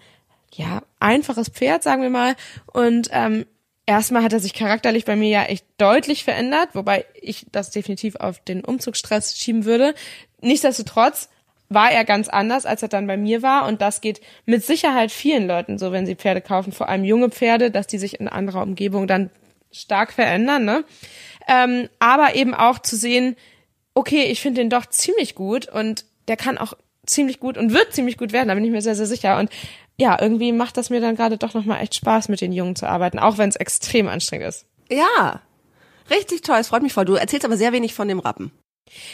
ja 0.53 0.83
einfaches 0.99 1.49
Pferd, 1.49 1.83
sagen 1.83 2.03
wir 2.03 2.11
mal. 2.11 2.35
Und 2.67 3.09
ähm, 3.13 3.47
erstmal 3.87 4.23
hat 4.23 4.33
er 4.33 4.41
sich 4.41 4.55
charakterlich 4.55 5.05
bei 5.05 5.17
mir 5.17 5.29
ja 5.29 5.43
echt 5.45 5.67
deutlich 5.79 6.25
verändert, 6.25 6.71
wobei 6.75 7.05
ich 7.15 7.47
das 7.53 7.71
definitiv 7.71 8.17
auf 8.17 8.41
den 8.41 8.65
Umzugsstress 8.65 9.37
schieben 9.37 9.65
würde. 9.65 9.95
Nichtsdestotrotz 10.41 11.29
war 11.69 11.93
er 11.93 12.05
ganz 12.05 12.29
anders, 12.29 12.67
als 12.67 12.83
er 12.83 12.89
dann 12.89 13.07
bei 13.07 13.17
mir 13.17 13.43
war. 13.43 13.67
Und 13.67 13.81
das 13.81 14.01
geht 14.01 14.21
mit 14.45 14.65
Sicherheit 14.65 15.13
vielen 15.13 15.47
Leuten 15.47 15.79
so, 15.79 15.93
wenn 15.93 16.05
sie 16.05 16.17
Pferde 16.17 16.41
kaufen, 16.41 16.73
vor 16.73 16.89
allem 16.89 17.05
junge 17.05 17.31
Pferde, 17.31 17.71
dass 17.71 17.87
die 17.87 17.99
sich 17.99 18.19
in 18.19 18.29
anderer 18.29 18.63
Umgebung 18.63 19.07
dann 19.07 19.31
stark 19.71 20.13
verändern. 20.13 20.65
Ne? 20.65 20.85
Ähm, 21.49 21.89
aber 22.01 22.35
eben 22.35 22.55
auch 22.55 22.81
zu 22.81 22.97
sehen, 22.97 23.37
okay, 23.95 24.25
ich 24.25 24.41
finde 24.41 24.61
den 24.61 24.71
doch 24.71 24.87
ziemlich 24.87 25.37
gut 25.37 25.69
und 25.69 26.05
der 26.27 26.37
kann 26.37 26.59
auch 26.59 26.75
ziemlich 27.07 27.41
gut 27.41 27.57
und 27.57 27.73
wird 27.73 27.95
ziemlich 27.95 28.19
gut 28.19 28.33
werden, 28.33 28.49
da 28.49 28.55
bin 28.55 28.65
ich 28.65 28.71
mir 28.71 28.83
sehr, 28.83 28.95
sehr 28.95 29.07
sicher. 29.07 29.39
Und 29.39 29.51
ja, 30.01 30.17
irgendwie 30.19 30.51
macht 30.51 30.79
das 30.79 30.89
mir 30.89 31.03
dann 31.03 31.15
gerade 31.15 31.37
doch 31.37 31.53
nochmal 31.53 31.83
echt 31.83 31.95
Spaß, 31.95 32.31
mit 32.31 32.41
den 32.41 32.53
Jungen 32.53 32.75
zu 32.75 32.89
arbeiten, 32.89 33.19
auch 33.19 33.37
wenn 33.37 33.51
es 33.51 33.57
extrem 33.57 34.09
anstrengend 34.09 34.49
ist. 34.49 34.65
Ja, 34.91 35.43
richtig 36.09 36.41
toll, 36.41 36.57
es 36.57 36.69
freut 36.69 36.83
mich 36.83 36.95
voll. 36.95 37.05
Du 37.05 37.17
erzählst 37.17 37.45
aber 37.45 37.59
sehr 37.59 37.75
wenig 37.75 37.93
von 37.93 38.09
dem 38.09 38.19
Rappen. 38.19 38.51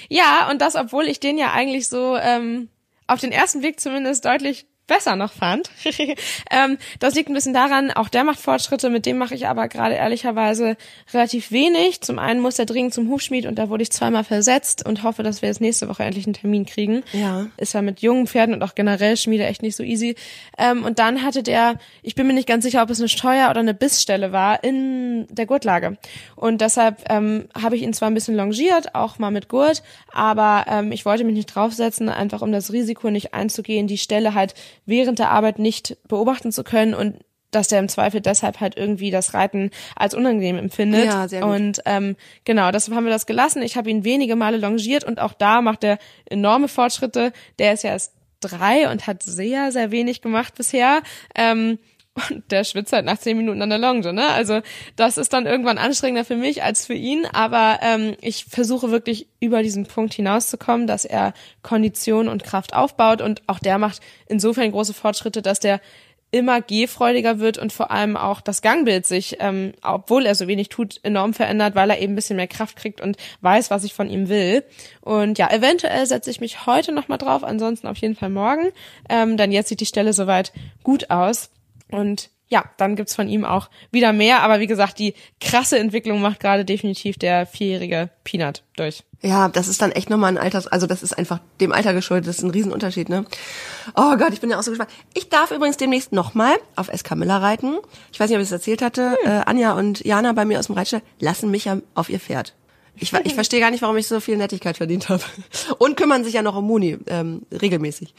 Ja, 0.09 0.49
und 0.49 0.63
das, 0.63 0.77
obwohl 0.77 1.09
ich 1.09 1.19
den 1.19 1.39
ja 1.39 1.53
eigentlich 1.53 1.89
so 1.89 2.17
ähm, 2.17 2.69
auf 3.09 3.19
den 3.19 3.33
ersten 3.33 3.61
Blick 3.61 3.81
zumindest 3.81 4.25
deutlich 4.25 4.67
besser 4.87 5.17
noch 5.17 5.33
fand. 5.33 5.71
ähm, 6.51 6.79
das 6.99 7.15
liegt 7.15 7.29
ein 7.29 7.35
bisschen 7.35 7.55
daran, 7.55 7.91
auch 7.91 8.09
der 8.09 8.25
macht 8.25 8.39
Fortschritte, 8.39 8.91
mit 8.91 9.07
dem 9.07 9.19
mache 9.19 9.35
ich 9.35 9.47
aber 9.47 9.69
gerade 9.69 9.95
ehrlicherweise 9.95 10.77
relativ 11.13 11.51
wenig. 11.51 12.01
Zum 12.03 12.19
einen 12.19 12.41
muss 12.41 12.59
er 12.59 12.67
dringend 12.67 12.95
zum 12.95 13.09
Hufschmied 13.09 13.47
und 13.47 13.57
da 13.57 13.69
wurde 13.69 13.83
ich 13.83 13.91
zweimal 13.91 14.25
versetzt 14.25 14.87
und 14.87 15.03
hoffe, 15.03 15.23
dass 15.23 15.43
wir 15.43 15.49
jetzt 15.49 15.61
nächste 15.61 15.89
Woche 15.89 16.05
endlich 16.05 16.27
einen 16.27 16.35
Termin 16.35 16.67
kriegen. 16.67 17.03
Ja. 17.13 17.47
Ist 17.57 17.75
ja 17.75 17.83
mit 17.83 18.01
jungen 18.01 18.27
Pferden 18.27 18.55
und 18.55 18.63
auch 18.63 18.75
generell 18.75 19.17
Schmiede 19.17 19.45
echt 19.45 19.63
nicht 19.63 19.77
so 19.77 19.83
easy. 19.83 20.15
Ähm, 20.59 20.85
und 20.85 20.99
dann 20.99 21.23
hatte 21.23 21.43
der, 21.43 21.79
ich 22.03 22.15
bin 22.15 22.27
mir 22.27 22.33
nicht 22.33 22.49
ganz 22.49 22.65
sicher, 22.65 22.83
ob 22.83 22.91
es 22.91 23.01
eine 23.01 23.09
Steuer 23.09 23.51
oder 23.51 23.61
eine 23.61 23.75
Bissstelle 23.75 24.33
war, 24.33 24.63
in 24.63 25.27
der 25.31 25.47
Gurtlage. 25.47 25.99
Und 26.37 26.61
deshalb 26.61 27.05
ähm, 27.11 27.49
habe 27.61 27.77
ich 27.77 27.83
ihn 27.83 27.93
zwar 27.93 28.09
ein 28.09 28.15
bisschen 28.15 28.37
longiert, 28.37 28.95
auch 28.95 29.19
mal 29.19 29.31
mit 29.31 29.49
Gurt, 29.49 29.83
aber 30.13 30.67
ähm, 30.69 30.93
ich 30.93 31.05
wollte 31.05 31.25
mich 31.25 31.35
nicht 31.35 31.47
draufsetzen, 31.47 32.09
einfach 32.09 32.43
um 32.43 32.53
das 32.53 32.73
Risiko 32.73 33.11
nicht 33.11 33.35
einzugehen, 33.35 33.87
die 33.87 33.99
Stelle 33.99 34.35
halt 34.35 34.55
während 34.87 35.19
der 35.19 35.31
Arbeit 35.31 35.59
nicht 35.59 35.97
beobachten 36.09 36.53
zu 36.53 36.65
können 36.65 36.95
und 36.95 37.17
dass 37.51 37.69
der 37.69 37.79
im 37.79 37.89
Zweifel 37.89 38.21
deshalb 38.21 38.61
halt 38.61 38.77
irgendwie 38.77 39.11
das 39.11 39.35
Reiten 39.35 39.71
als 39.95 40.15
unangenehm 40.15 40.59
empfindet. 40.59 41.07
Ja, 41.07 41.29
sehr 41.29 41.43
gut. 41.43 41.51
Und 41.51 41.83
ähm, 41.87 42.17
genau, 42.45 42.71
deshalb 42.71 42.97
haben 42.97 43.05
wir 43.05 43.13
das 43.13 43.27
gelassen. 43.27 43.63
Ich 43.63 43.77
habe 43.77 43.91
ihn 43.91 44.05
wenige 44.05 44.37
Male 44.37 44.59
longiert 44.59 45.05
und 45.05 45.21
auch 45.21 45.33
da 45.33 45.63
macht 45.63 45.85
er 45.85 45.99
enorme 46.27 46.69
Fortschritte. 46.69 47.33
Der 47.59 47.73
ist 47.73 47.85
ja 47.85 47.91
erst 47.91 48.13
drei 48.41 48.91
und 48.91 49.07
hat 49.07 49.23
sehr, 49.23 49.73
sehr 49.73 49.91
wenig 49.91 50.23
gemacht 50.23 50.55
bisher. 50.55 51.03
Ähm, 51.35 51.79
und 52.31 52.51
der 52.51 52.65
schwitzt 52.65 52.93
halt 52.93 53.05
nach 53.05 53.19
zehn 53.19 53.37
Minuten 53.37 53.63
an 53.63 53.71
der 53.71 53.79
Longe, 53.79 54.13
ne? 54.13 54.29
Also 54.29 54.61
das 54.97 55.19
ist 55.19 55.33
dann 55.33 55.47
irgendwann 55.47 55.79
anstrengender 55.79 56.25
für 56.25 56.37
mich 56.37 56.63
als 56.63 56.87
für 56.87 56.95
ihn, 56.95 57.27
aber 57.33 57.81
ähm, 57.83 58.17
ich 58.21 58.45
versuche 58.47 58.91
wirklich 58.91 59.27
über 59.41 59.63
diesen 59.63 59.87
Punkt 59.87 60.15
hinauszukommen, 60.15 60.87
dass 60.87 61.05
er 61.05 61.35
Kondition 61.63 62.29
und 62.29 62.45
Kraft 62.45 62.75
aufbaut 62.75 63.21
und 63.21 63.43
auch 63.47 63.59
der 63.59 63.79
macht 63.79 64.01
insofern 64.27 64.73
große 64.73 64.95
Fortschritte, 64.95 65.43
dass 65.43 65.61
der 65.61 65.81
immer 66.33 66.61
gehfreudiger 66.61 67.39
wird 67.39 67.57
und 67.57 67.73
vor 67.73 67.91
allem 67.91 68.17
auch 68.17 68.41
das 68.41 68.61
Gangbild 68.61 69.07
sich, 69.07 69.37
ähm, 69.41 69.73
obwohl 69.83 70.27
er 70.27 70.35
so 70.35 70.49
wenig 70.49 70.69
tut, 70.69 70.99
enorm 71.03 71.35
verändert, 71.35 71.75
weil 71.75 71.89
er 71.89 72.01
eben 72.01 72.13
ein 72.13 72.17
bisschen 72.17 72.37
mehr 72.37 72.49
Kraft 72.49 72.77
kriegt 72.77 73.01
und 73.01 73.17
weiß, 73.43 73.71
was 73.71 73.85
ich 73.85 73.95
von 73.95 74.11
ihm 74.11 74.29
will. 74.29 74.65
Und 75.01 75.39
ja, 75.39 75.51
eventuell 75.51 76.05
setze 76.07 76.31
ich 76.31 76.41
mich 76.41 76.67
heute 76.67 76.93
nochmal 76.93 77.19
drauf, 77.19 77.45
ansonsten 77.45 77.87
auf 77.87 77.99
jeden 77.99 78.17
Fall 78.17 78.31
morgen. 78.31 78.73
Ähm, 79.09 79.37
denn 79.37 79.53
jetzt 79.53 79.69
sieht 79.69 79.81
die 79.81 79.87
Stelle 79.87 80.13
soweit 80.13 80.53
gut 80.83 81.11
aus. 81.11 81.51
Und 81.91 82.31
ja, 82.49 82.65
dann 82.77 82.95
gibt's 82.95 83.15
von 83.15 83.29
ihm 83.29 83.45
auch 83.45 83.69
wieder 83.91 84.13
mehr. 84.13 84.43
Aber 84.43 84.61
wie 84.61 84.67
gesagt, 84.67 84.99
die 84.99 85.15
krasse 85.41 85.79
Entwicklung 85.79 86.21
macht 86.21 86.41
gerade 86.41 86.65
definitiv 86.65 87.19
der 87.19 87.47
vierjährige 87.47 88.11
Peanut 88.23 88.63
durch. 88.77 89.03
Ja, 89.23 89.49
das 89.49 89.67
ist 89.67 89.83
dann 89.83 89.91
echt 89.91 90.11
nochmal 90.11 90.31
ein 90.31 90.39
Alters, 90.39 90.69
also 90.69 90.87
das 90.87 91.03
ist 91.03 91.17
einfach 91.17 91.41
dem 91.61 91.73
Alter 91.73 91.95
geschuldet, 91.95 92.29
das 92.29 92.39
ist 92.39 92.45
ein 92.45 92.51
Riesenunterschied, 92.51 93.09
ne? 93.09 93.25
Oh 93.97 94.17
Gott, 94.17 94.33
ich 94.33 94.41
bin 94.41 94.51
ja 94.51 94.59
auch 94.59 94.63
so 94.63 94.71
gespannt. 94.71 94.91
Ich 95.15 95.29
darf 95.29 95.51
übrigens 95.51 95.79
demnächst 95.79 96.13
nochmal 96.13 96.55
auf 96.77 96.91
SK 96.95 97.17
Miller 97.17 97.43
reiten. 97.43 97.79
Ich 98.13 98.21
weiß 98.21 98.29
nicht, 98.29 98.37
ob 98.37 98.43
ich 98.43 98.49
es 98.49 98.53
erzählt 98.53 98.83
hatte. 98.83 99.19
Hm. 99.23 99.31
Äh, 99.31 99.43
Anja 99.47 99.73
und 99.73 100.05
Jana 100.05 100.33
bei 100.33 100.45
mir 100.45 100.61
aus 100.61 100.67
dem 100.67 100.77
Reitstall 100.77 101.03
lassen 101.19 101.51
mich 101.51 101.65
ja 101.65 101.79
auf 101.95 102.11
ihr 102.11 102.21
Pferd. 102.21 102.55
Ich, 102.95 103.13
ich 103.13 103.35
verstehe 103.35 103.61
gar 103.61 103.73
nicht, 103.73 103.83
warum 103.83 103.97
ich 103.97 104.07
so 104.07 104.21
viel 104.21 104.37
Nettigkeit 104.37 104.77
verdient 104.77 105.09
habe. 105.09 105.23
Und 105.79 105.97
kümmern 105.97 106.23
sich 106.23 106.35
ja 106.35 106.43
noch 106.43 106.55
um 106.55 106.67
Muni, 106.67 106.99
ähm, 107.09 107.43
regelmäßig. 107.51 108.15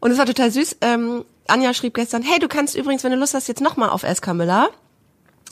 Und 0.00 0.10
es 0.10 0.18
war 0.18 0.26
total 0.26 0.50
süß. 0.50 0.78
Ähm, 0.80 1.24
Anja 1.48 1.74
schrieb 1.74 1.94
gestern, 1.94 2.22
hey, 2.22 2.38
du 2.38 2.48
kannst 2.48 2.76
übrigens, 2.76 3.04
wenn 3.04 3.12
du 3.12 3.16
Lust 3.16 3.34
hast, 3.34 3.48
jetzt 3.48 3.60
nochmal 3.60 3.90
auf 3.90 4.02
SK 4.02 4.34
Miller. 4.34 4.68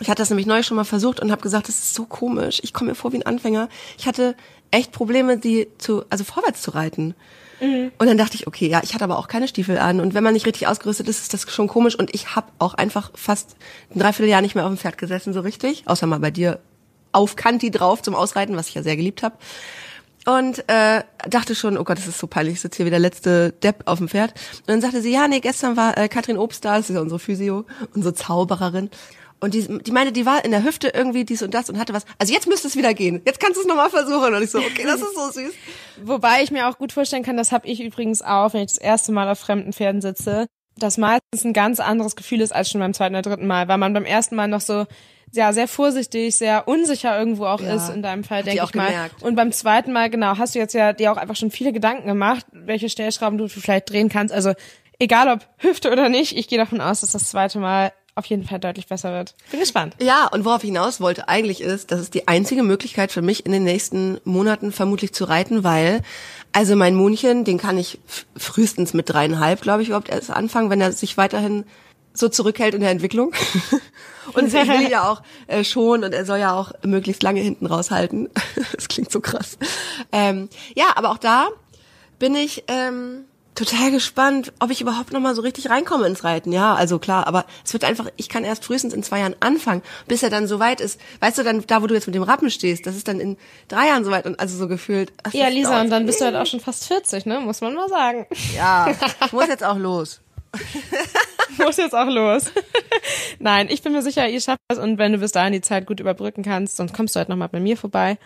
Ich 0.01 0.09
hatte 0.09 0.23
das 0.23 0.31
nämlich 0.31 0.47
neu 0.47 0.63
schon 0.63 0.77
mal 0.77 0.85
versucht 0.85 1.21
und 1.21 1.31
habe 1.31 1.43
gesagt, 1.43 1.69
das 1.69 1.77
ist 1.77 1.95
so 1.95 2.05
komisch. 2.05 2.61
Ich 2.65 2.73
komme 2.73 2.91
mir 2.91 2.95
vor 2.95 3.13
wie 3.13 3.19
ein 3.19 3.27
Anfänger. 3.27 3.69
Ich 3.97 4.07
hatte 4.07 4.35
echt 4.71 4.91
Probleme, 4.91 5.39
die 5.39 5.69
zu, 5.79 6.05
also 6.11 6.25
vorwärts 6.25 6.63
zu 6.63 6.73
reiten. 6.73 7.15
Mhm. 7.61 7.93
Und 7.99 8.07
dann 8.09 8.19
dachte 8.19 8.35
ich, 8.35 8.49
okay, 8.49 8.67
ja, 8.67 8.81
ich 8.83 8.95
hatte 8.95 9.05
aber 9.05 9.19
auch 9.19 9.29
keine 9.29 9.47
Stiefel 9.47 9.79
an. 9.79 10.01
Und 10.01 10.15
wenn 10.15 10.25
man 10.25 10.35
nicht 10.35 10.47
richtig 10.47 10.67
ausgerüstet 10.67 11.09
ist, 11.09 11.21
ist 11.21 11.33
das 11.33 11.51
schon 11.53 11.69
komisch. 11.69 11.97
Und 11.97 12.13
ich 12.13 12.35
habe 12.35 12.49
auch 12.59 12.75
einfach 12.75 13.13
fast 13.15 13.57
ein 13.95 14.01
Dreivierteljahr 14.01 14.43
nicht 14.43 14.57
mehr 14.57 14.65
auf 14.65 14.73
dem 14.73 14.79
Pferd 14.79 14.99
gesessen, 14.99 15.33
so 15.33 15.41
richtig. 15.41 15.85
Außer 15.87 16.07
mal 16.09 16.19
bei 16.19 16.33
dir 16.33 16.59
auf 17.13 17.37
Kanti 17.37 17.71
drauf 17.71 18.03
zum 18.03 18.17
Ausreiten, 18.17 18.57
was 18.57 18.69
ich 18.69 18.75
ja 18.75 18.83
sehr 18.83 18.97
geliebt 18.97 19.23
habe 19.23 19.37
und 20.27 20.69
äh, 20.69 21.03
dachte 21.29 21.55
schon, 21.55 21.77
oh 21.77 21.85
Gott, 21.85 21.99
das 21.99 22.07
ist 22.07 22.19
so 22.19 22.27
peinlich, 22.27 22.55
ich 22.55 22.61
sitze 22.61 22.79
hier 22.79 22.87
wie 22.87 22.91
der 22.91 22.99
letzte 22.99 23.53
Depp 23.53 23.83
auf 23.87 23.99
dem 23.99 24.09
Pferd. 24.09 24.33
Und 24.61 24.69
dann 24.69 24.81
sagte 24.81 25.03
sie, 25.03 25.13
ja, 25.13 25.29
nee, 25.29 25.41
gestern 25.41 25.77
war 25.77 25.99
äh, 25.99 26.09
Katrin 26.09 26.39
Obst 26.39 26.65
da, 26.65 26.77
das 26.77 26.89
ist 26.89 26.97
ja 26.97 27.03
unsere 27.03 27.19
Physio, 27.19 27.67
unsere 27.95 28.15
Zaubererin. 28.15 28.91
Und 29.41 29.53
die, 29.53 29.67
die 29.83 29.93
meinte, 29.93 30.13
die 30.13 30.25
war 30.25 30.43
in 30.45 30.53
der 30.53 30.65
Hüfte 30.65 30.89
irgendwie 30.89 31.25
dies 31.25 31.43
und 31.43 31.53
das 31.53 31.69
und 31.69 31.79
hatte 31.79 31.93
was. 31.93 32.07
Also 32.19 32.33
jetzt 32.33 32.47
müsste 32.47 32.67
es 32.67 32.77
wieder 32.77 32.95
gehen. 32.95 33.21
Jetzt 33.27 33.41
kannst 33.41 33.57
du 33.57 33.61
es 33.61 33.67
nochmal 33.67 33.91
versuchen. 33.91 34.33
Und 34.33 34.43
ich 34.43 34.51
so, 34.51 34.59
okay, 34.59 34.85
das 34.85 35.03
ist 35.03 35.15
so 35.15 35.31
süß. 35.33 35.53
Wobei 36.03 36.43
ich 36.43 36.51
mir 36.51 36.67
auch 36.67 36.79
gut 36.79 36.93
vorstellen 36.93 37.23
kann, 37.25 37.37
das 37.37 37.53
habe 37.53 37.67
ich 37.67 37.83
übrigens 37.83 38.23
auch, 38.23 38.55
wenn 38.55 38.63
ich 38.63 38.69
das 38.69 38.79
erste 38.79 39.13
Mal 39.13 39.29
auf 39.29 39.39
fremden 39.39 39.75
Pferden 39.75 40.01
sitze, 40.01 40.47
dass 40.77 40.97
meistens 40.97 41.45
ein 41.45 41.53
ganz 41.53 41.79
anderes 41.79 42.17
Gefühl 42.17 42.41
ist 42.41 42.55
als 42.55 42.71
schon 42.71 42.81
beim 42.81 42.95
zweiten 42.95 43.15
oder 43.15 43.23
dritten 43.23 43.47
Mal, 43.47 43.69
weil 43.69 43.77
man 43.77 43.93
beim 43.93 44.07
ersten 44.07 44.35
Mal 44.35 44.49
noch 44.49 44.63
so 44.63 44.87
ja 45.37 45.53
sehr 45.53 45.69
vorsichtig, 45.69 46.35
sehr 46.35 46.69
unsicher 46.69 47.19
irgendwo 47.19 47.47
auch 47.47 47.61
ja, 47.61 47.75
ist 47.75 47.89
in 47.89 48.03
deinem 48.03 48.25
Fall, 48.25 48.43
denke 48.43 48.65
ich 48.65 48.75
mal. 48.75 48.89
Gemerkt. 48.89 49.23
Und 49.23 49.37
beim 49.37 49.53
zweiten 49.53 49.93
Mal, 49.93 50.11
genau, 50.11 50.39
hast 50.39 50.55
du 50.55 50.59
jetzt 50.59 50.75
ja 50.75 50.93
dir 50.93 51.13
auch 51.13 51.17
einfach 51.17 51.37
schon 51.37 51.51
viele 51.51 51.73
Gedanken 51.73 52.07
gemacht, 52.07 52.47
welche 52.53 52.89
Stellschrauben 52.89 53.39
du 53.39 53.49
vielleicht 53.49 53.91
drehen 53.91 54.09
kannst. 54.09 54.33
Also 54.33 54.53
egal 54.99 55.29
ob 55.29 55.47
Hüfte 55.59 55.91
oder 55.91 56.09
nicht, 56.09 56.37
ich 56.37 56.49
gehe 56.49 56.59
davon 56.59 56.81
aus, 56.81 57.01
dass 57.01 57.13
das 57.13 57.31
zweite 57.31 57.59
Mal 57.59 57.93
auf 58.17 58.27
jeden 58.27 58.45
Fall 58.45 58.61
deutlich 58.61 58.87
besser 58.87 59.13
wird. 59.13 59.35
Bin 59.51 59.61
gespannt. 59.61 59.97
Ja, 60.01 60.29
und 60.29 60.45
worauf 60.45 60.63
ich 60.63 60.69
hinaus 60.69 61.01
wollte 61.01 61.29
eigentlich 61.29 61.61
ist, 61.61 61.91
das 61.91 62.01
ist 62.01 62.15
die 62.15 62.29
einzige 62.29 62.63
Möglichkeit 62.63 63.11
für 63.11 63.23
mich 63.23 63.45
in 63.45 63.53
den 63.53 63.65
nächsten 63.65 64.21
Monaten 64.25 64.71
vermutlich 64.71 65.13
zu 65.13 65.25
reiten, 65.25 65.65
weil 65.65 66.01
also 66.53 66.77
mein 66.77 66.95
Munchen, 66.95 67.45
den 67.45 67.59
kann 67.59 67.77
ich 67.77 67.99
frühestens 68.37 68.95
mit 68.95 69.09
dreieinhalb, 69.09 69.61
glaube 69.61 69.83
ich, 69.83 69.89
überhaupt 69.89 70.09
erst 70.09 70.31
anfangen, 70.31 70.71
wenn 70.71 70.81
er 70.81 70.93
sich 70.93 71.17
weiterhin 71.17 71.65
so 72.15 72.29
zurückhält 72.29 72.75
in 72.75 72.81
der 72.81 72.91
Entwicklung. 72.91 73.33
und 74.35 74.47
ich 74.47 74.53
will 74.55 74.89
ja 74.89 75.11
auch 75.11 75.23
äh, 75.49 75.65
schon 75.65 76.05
und 76.05 76.15
er 76.15 76.25
soll 76.25 76.39
ja 76.39 76.55
auch 76.55 76.73
möglichst 76.85 77.23
lange 77.23 77.41
hinten 77.41 77.67
raushalten. 77.67 78.31
das 78.75 78.89
klingt 78.89 79.11
so 79.11 79.21
krass. 79.21 79.59
Ähm, 80.13 80.49
ja, 80.75 80.87
aber 80.95 81.11
auch 81.11 81.19
da 81.19 81.49
bin 82.21 82.37
ich 82.37 82.65
ähm, 82.69 83.25
total 83.55 83.91
gespannt, 83.91 84.53
ob 84.61 84.71
ich 84.71 84.81
überhaupt 84.81 85.13
noch 85.13 85.21
mal 85.21 85.35
so 85.35 85.43
richtig 85.43 85.71
reinkomme 85.71 86.07
ins 86.07 86.25
Reiten. 86.25 86.53
Ja, 86.53 86.75
also 86.75 86.99
klar, 86.99 87.27
aber 87.27 87.45
es 87.65 87.73
wird 87.73 87.85
einfach, 87.85 88.07
ich 88.17 88.29
kann 88.29 88.45
erst 88.45 88.65
frühestens 88.65 88.95
in 88.95 89.03
zwei 89.03 89.21
Jahren 89.21 89.37
anfangen, 89.41 89.83
bis 90.07 90.23
er 90.23 90.31
dann 90.31 90.47
so 90.47 90.59
weit 90.59 90.81
ist. 90.81 91.01
Weißt 91.21 91.39
du, 91.39 91.43
dann 91.43 91.65
da, 91.67 91.83
wo 91.83 91.87
du 91.87 91.95
jetzt 91.95 92.07
mit 92.07 92.15
dem 92.15 92.23
Rappen 92.23 92.51
stehst, 92.51 92.87
das 92.87 92.97
ist 92.97 93.09
dann 93.09 93.21
in 93.21 93.37
drei 93.69 93.89
Jahren 93.89 94.05
so 94.05 94.11
weit 94.11 94.27
und 94.27 94.39
also 94.39 94.57
so 94.57 94.69
gefühlt. 94.69 95.13
ach, 95.23 95.33
Ja, 95.33 95.49
Lisa, 95.49 95.81
und 95.81 95.91
dann 95.91 96.07
bist 96.07 96.21
du 96.21 96.25
halt 96.25 96.37
auch 96.37 96.47
schon 96.47 96.61
fast 96.61 96.87
40, 96.87 97.27
ne? 97.27 97.41
Muss 97.41 97.61
man 97.61 97.75
mal 97.75 97.89
sagen. 97.89 98.27
Ja, 98.55 98.95
ich 99.27 99.33
muss 99.33 99.49
jetzt 99.49 99.65
auch 99.65 99.79
los. 99.79 100.21
Muss 101.59 101.77
jetzt 101.77 101.95
auch 101.95 102.09
los. 102.09 102.51
Nein, 103.39 103.69
ich 103.71 103.83
bin 103.83 103.93
mir 103.93 104.03
sicher, 104.03 104.29
ihr 104.29 104.41
schafft 104.41 104.61
das 104.69 104.79
und 104.79 104.99
wenn 104.99 105.13
du 105.13 105.19
bis 105.19 105.33
dahin 105.33 105.53
die 105.53 105.61
Zeit 105.61 105.87
gut 105.87 106.01
überbrücken 106.01 106.43
kannst, 106.43 106.77
sonst 106.77 106.95
kommst 106.95 107.15
du 107.15 107.19
halt 107.19 107.29
nochmal 107.29 107.49
bei 107.49 107.61
mir 107.61 107.77
vorbei. 107.77 108.19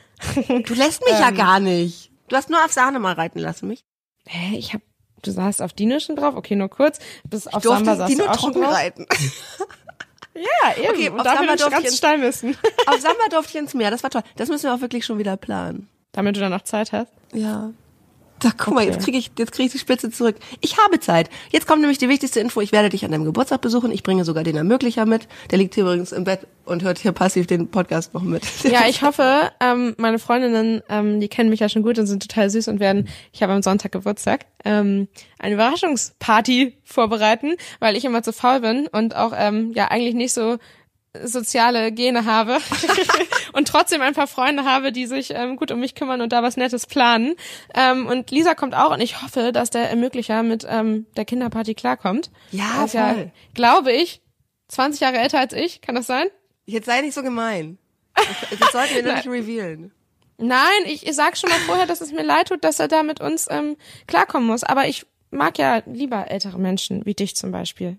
Du 0.47 0.75
lässt 0.75 1.05
mich 1.05 1.19
ja 1.19 1.31
gar 1.31 1.61
nicht. 1.61 2.11
Du 2.29 2.37
hast 2.37 2.51
nur 2.51 2.64
auf 2.64 2.73
Sahne 2.73 2.99
mal 2.99 3.14
reiten 3.14 3.38
lassen 3.38 3.69
mich. 3.69 3.85
Hä, 4.27 4.57
ich 4.57 4.75
hab, 4.75 4.83
du 5.23 5.31
saßt 5.31 5.62
auf 5.62 5.73
Dino 5.73 5.99
schon 6.01 6.17
drauf? 6.17 6.37
Okay, 6.37 6.57
nur 6.57 6.69
kurz. 6.69 6.99
Bis 7.29 7.47
auf 7.47 7.62
Durfte 7.62 7.85
Samba 7.85 7.97
saßt 7.97 8.19
du 8.19 8.31
auch 8.31 8.37
trocken 8.37 8.64
reiten. 8.64 9.07
Ja, 10.38 10.77
eben. 10.77 10.91
Okay, 10.91 11.09
und 11.09 11.21
auf 11.21 11.27
Samba 11.27 11.55
ich 11.55 11.61
durfte 11.61 11.88
ich 11.88 11.97
steil 11.97 12.19
müssen. 12.19 12.57
Auf 12.87 13.01
Samba 13.01 13.25
durfte 13.29 13.57
ich 13.57 13.61
ins 13.61 13.75
Meer, 13.75 13.91
das 13.91 14.05
war 14.05 14.11
toll. 14.11 14.23
Das 14.37 14.49
müssen 14.49 14.64
wir 14.64 14.75
auch 14.75 14.81
wirklich 14.81 15.05
schon 15.05 15.19
wieder 15.19 15.37
planen. 15.37 15.88
Damit 16.12 16.37
du 16.37 16.41
dann 16.41 16.53
noch 16.53 16.62
Zeit 16.62 16.93
hast. 16.93 17.12
Ja. 17.33 17.73
Da, 18.40 18.51
guck 18.57 18.74
mal, 18.74 18.83
Okay. 18.83 18.92
jetzt 18.92 19.05
kriege 19.05 19.18
ich, 19.18 19.31
jetzt 19.38 19.53
kriege 19.53 19.66
ich 19.66 19.72
die 19.72 19.79
Spitze 19.79 20.11
zurück. 20.11 20.37
Ich 20.61 20.79
habe 20.79 21.01
Zeit. 21.01 21.29
Jetzt 21.51 21.66
kommt 21.66 21.81
nämlich 21.81 21.98
die 21.98 22.09
wichtigste 22.09 22.40
Info. 22.40 22.61
Ich 22.61 22.72
werde 22.72 22.88
dich 22.88 23.05
an 23.05 23.11
deinem 23.11 23.24
Geburtstag 23.24 23.61
besuchen. 23.61 23.90
Ich 23.90 24.03
bringe 24.03 24.24
sogar 24.24 24.44
den 24.44 24.57
Ermöglicher 24.57 25.07
mit. 25.07 25.27
Der 25.51 25.59
liegt 25.59 25.74
hier 25.74 25.85
übrigens 25.85 26.12
im 26.12 26.24
Bett 26.24 26.40
und 26.64 26.83
hört 26.83 26.98
hier 26.98 27.12
passiv 27.12 27.46
den 27.46 27.68
Podcast 27.70 28.14
noch 28.14 28.22
mit. 28.22 28.42
Ja, 28.64 28.87
ich 28.88 29.03
hoffe, 29.03 29.51
ähm, 29.61 29.94
meine 29.98 30.18
Freundinnen, 30.18 30.83
ähm, 30.88 31.20
die 31.20 31.29
kennen 31.29 31.48
mich 31.51 31.61
ja 31.61 31.68
schon 31.68 31.83
gut 31.83 31.98
und 31.98 32.07
sind 32.07 32.22
total 32.29 32.51
süß 32.51 32.68
und 32.68 32.79
werden, 32.81 33.09
ich 33.33 33.42
habe 33.42 33.53
am 33.55 33.62
Sonntag 33.62 33.92
Geburtstag, 33.92 34.46
ähm, 34.64 35.09
eine 35.38 35.55
Überraschungsparty 35.55 36.74
vorbereiten, 36.85 37.55
weil 37.81 37.96
ich 37.96 38.05
immer 38.05 38.22
zu 38.22 38.33
faul 38.33 38.61
bin 38.61 38.87
und 38.88 39.16
auch 39.16 39.33
ähm, 39.37 39.72
ja 39.74 39.88
eigentlich 39.88 40.14
nicht 40.14 40.33
so 40.33 40.59
soziale 41.23 41.92
Gene 41.92 42.25
habe 42.25 42.59
und 43.53 43.68
trotzdem 43.68 44.03
ein 44.03 44.14
paar 44.14 44.27
Freunde 44.27 44.64
habe, 44.64 44.92
die 44.92 45.07
sich 45.07 45.31
ähm, 45.35 45.57
gut 45.57 45.71
um 45.71 45.81
mich 45.81 45.94
kümmern 45.94 46.21
und 46.21 46.33
da 46.33 46.42
was 46.42 46.57
Nettes 46.57 46.87
planen. 46.87 47.35
Ähm, 47.75 48.07
und 48.07 48.31
Lisa 48.31 48.55
kommt 48.55 48.75
auch 48.75 48.92
und 48.92 49.01
ich 49.01 49.23
hoffe, 49.23 49.53
dass 49.53 49.71
der 49.71 49.90
Ermöglicher 49.90 50.42
mit 50.42 50.66
ähm, 50.68 51.07
der 51.16 51.25
Kinderparty 51.25 51.75
klarkommt. 51.75 52.31
Ja, 52.51 52.85
ist 52.85 52.94
ja, 52.94 53.14
voll. 53.14 53.33
glaube 53.55 53.92
ich, 53.92 54.21
20 54.68 55.01
Jahre 55.01 55.18
älter 55.18 55.38
als 55.38 55.53
ich, 55.53 55.81
kann 55.81 55.94
das 55.94 56.07
sein? 56.07 56.27
Jetzt 56.66 56.87
sei 56.87 57.01
nicht 57.01 57.14
so 57.14 57.23
gemein. 57.23 57.79
Das, 58.14 58.27
das 58.61 58.73
sollten 58.73 58.94
wir 58.94 59.03
noch 59.03 59.16
nicht 59.16 59.27
revealen. 59.29 59.92
Nein, 60.38 60.85
ich, 60.87 61.07
ich 61.07 61.16
sag 61.16 61.37
schon 61.37 61.51
mal 61.51 61.59
vorher, 61.61 61.87
dass 61.87 62.01
es 62.01 62.12
mir 62.12 62.23
leid 62.23 62.49
tut, 62.49 62.62
dass 62.62 62.79
er 62.79 62.87
da 62.87 63.03
mit 63.03 63.21
uns 63.21 63.49
ähm, 63.51 63.77
klarkommen 64.07 64.47
muss. 64.47 64.62
Aber 64.62 64.87
ich 64.87 65.05
mag 65.31 65.59
ja 65.59 65.83
lieber 65.87 66.31
ältere 66.31 66.59
Menschen, 66.59 67.05
wie 67.05 67.14
dich 67.14 67.35
zum 67.35 67.51
Beispiel. 67.51 67.99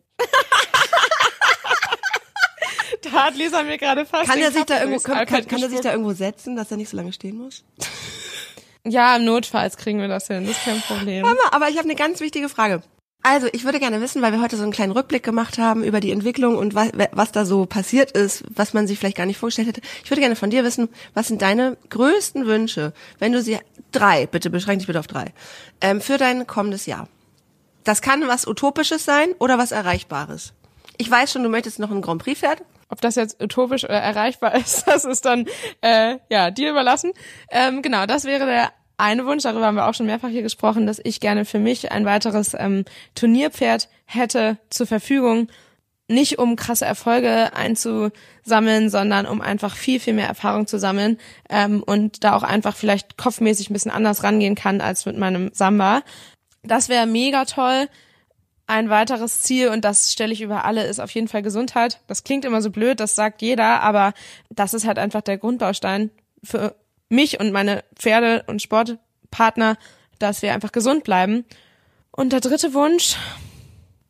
Hat 3.26 3.36
Lisa 3.36 3.64
mir 3.64 3.78
gerade 3.78 4.06
fast 4.06 4.30
Kann 4.30 4.40
er 4.40 4.52
sich 4.52 4.66
Kaffee 4.66 4.74
da 4.74 4.80
irgendwo, 4.82 5.02
kann, 5.02 5.26
kann, 5.26 5.48
kann 5.48 5.62
er 5.62 5.70
sich 5.70 5.82
da 5.82 5.92
irgendwo 5.92 6.14
setzen, 6.14 6.56
dass 6.56 6.72
er 6.72 6.78
nicht 6.78 6.90
so 6.90 6.98
lange 6.98 7.14
stehen 7.14 7.38
muss? 7.38 7.64
Ja, 8.86 9.20
Notfalls 9.20 9.78
kriegen 9.78 10.00
wir 10.00 10.08
das 10.08 10.28
hin, 10.28 10.46
das 10.46 10.58
ist 10.58 10.64
kein 10.64 10.82
Problem. 10.82 11.22
Mama, 11.24 11.42
aber 11.52 11.70
ich 11.70 11.78
habe 11.78 11.86
eine 11.86 11.96
ganz 11.96 12.22
wichtige 12.22 12.50
Frage. 12.50 12.82
Also, 13.22 13.48
ich 13.52 13.66
würde 13.66 13.80
gerne 13.80 14.00
wissen, 14.00 14.22
weil 14.22 14.32
wir 14.32 14.42
heute 14.42 14.56
so 14.56 14.64
einen 14.64 14.72
kleinen 14.72 14.94
Rückblick 14.94 15.24
gemacht 15.24 15.58
haben 15.58 15.84
über 15.84 16.00
die 16.00 16.12
Entwicklung 16.12 16.58
und 16.58 16.74
was, 16.74 16.92
was 17.12 17.34
da 17.34 17.44
so 17.44 17.66
passiert 17.66 18.12
ist, 18.12 18.46
was 18.50 18.74
man 18.74 18.88
sich 18.88 18.98
vielleicht 18.98 19.18
gar 19.18 19.26
nicht 19.26 19.38
vorgestellt 19.38 19.68
hätte. 19.68 19.82
Ich 20.04 20.10
würde 20.10 20.22
gerne 20.22 20.38
von 20.38 20.50
dir 20.50 20.64
wissen, 20.64 20.88
was 21.14 21.28
sind 21.28 21.42
deine 21.42 21.76
größten 21.90 22.46
Wünsche, 22.46 22.94
wenn 23.20 23.34
du 23.34 23.42
sie 23.42 23.60
drei, 23.92 24.26
bitte 24.26 24.50
beschränk 24.50 24.80
dich 24.80 24.88
bitte 24.88 25.00
auf 25.00 25.08
drei, 25.08 25.34
ähm, 25.82 26.00
für 26.00 26.18
dein 26.18 26.48
kommendes 26.48 26.86
Jahr. 26.86 27.10
Das 27.84 28.02
kann 28.02 28.26
was 28.28 28.48
Utopisches 28.48 29.04
sein 29.04 29.30
oder 29.40 29.58
was 29.58 29.74
Erreichbares. 29.74 30.54
Ich 30.98 31.12
weiß 31.12 31.32
schon, 31.32 31.44
du 31.44 31.50
möchtest 31.50 31.80
noch 31.80 31.92
ein 31.92 32.02
Grand 32.02 32.24
Prix 32.24 32.40
Pferd. 32.40 32.62
Ob 32.90 33.02
das 33.02 33.16
jetzt 33.16 33.42
utopisch 33.42 33.84
oder 33.84 34.00
erreichbar 34.00 34.56
ist, 34.60 34.88
das 34.88 35.06
ist 35.06 35.26
dann 35.26 35.46
äh, 35.82 36.18
ja 36.30 36.52
dir 36.52 36.72
überlassen. 36.72 37.14
Ähm, 37.52 37.82
genau, 37.82 38.06
das 38.06 38.26
wäre 38.26 38.46
der 38.46 38.72
eine 38.98 39.26
Wunsch. 39.26 39.44
Darüber 39.44 39.66
haben 39.66 39.76
wir 39.76 39.88
auch 39.88 39.94
schon 39.94 40.06
mehrfach 40.06 40.30
hier 40.30 40.42
gesprochen, 40.42 40.86
dass 40.86 41.00
ich 41.04 41.20
gerne 41.20 41.46
für 41.46 41.60
mich 41.60 41.92
ein 41.92 42.06
weiteres 42.06 42.54
ähm, 42.54 42.86
Turnierpferd 43.16 43.90
hätte 44.06 44.58
zur 44.70 44.88
Verfügung. 44.88 45.48
Nicht 46.12 46.40
um 46.40 46.56
krasse 46.56 46.86
Erfolge 46.86 47.54
einzusammeln, 47.54 48.90
sondern 48.90 49.28
um 49.28 49.42
einfach 49.42 49.76
viel, 49.76 50.00
viel 50.00 50.14
mehr 50.14 50.28
Erfahrung 50.28 50.66
zu 50.66 50.80
sammeln 50.80 51.20
ähm, 51.50 51.84
und 51.84 52.24
da 52.24 52.36
auch 52.36 52.42
einfach 52.42 52.76
vielleicht 52.76 53.16
kopfmäßig 53.16 53.70
ein 53.70 53.74
bisschen 53.74 53.92
anders 53.92 54.24
rangehen 54.24 54.56
kann 54.56 54.82
als 54.82 55.06
mit 55.06 55.18
meinem 55.18 55.52
Samba. 55.54 56.02
Das 56.64 56.90
wäre 56.90 57.06
mega 57.06 57.46
toll. 57.46 57.88
Ein 58.70 58.92
weiteres 58.92 59.42
Ziel, 59.42 59.70
und 59.70 59.84
das 59.84 60.14
stelle 60.14 60.32
ich 60.32 60.42
über 60.42 60.64
alle, 60.64 60.86
ist 60.86 61.00
auf 61.00 61.10
jeden 61.10 61.28
Fall 61.28 61.42
Gesundheit. 61.42 62.02
Das 62.06 62.24
klingt 62.24 62.46
immer 62.46 62.62
so 62.62 62.70
blöd, 62.70 63.00
das 63.00 63.16
sagt 63.16 63.42
jeder, 63.42 63.82
aber 63.82 64.14
das 64.52 64.76
ist 64.76 64.86
halt 64.86 65.00
einfach 65.00 65.22
der 65.22 65.40
Grundbaustein 65.40 66.12
für 66.44 66.76
mich 67.10 67.40
und 67.40 67.52
meine 67.52 67.84
Pferde- 67.96 68.44
und 68.46 68.62
Sportpartner, 68.62 69.76
dass 70.20 70.44
wir 70.44 70.54
einfach 70.54 70.72
gesund 70.72 71.04
bleiben. 71.04 71.46
Und 72.12 72.32
der 72.32 72.42
dritte 72.42 72.76
Wunsch, 72.76 73.16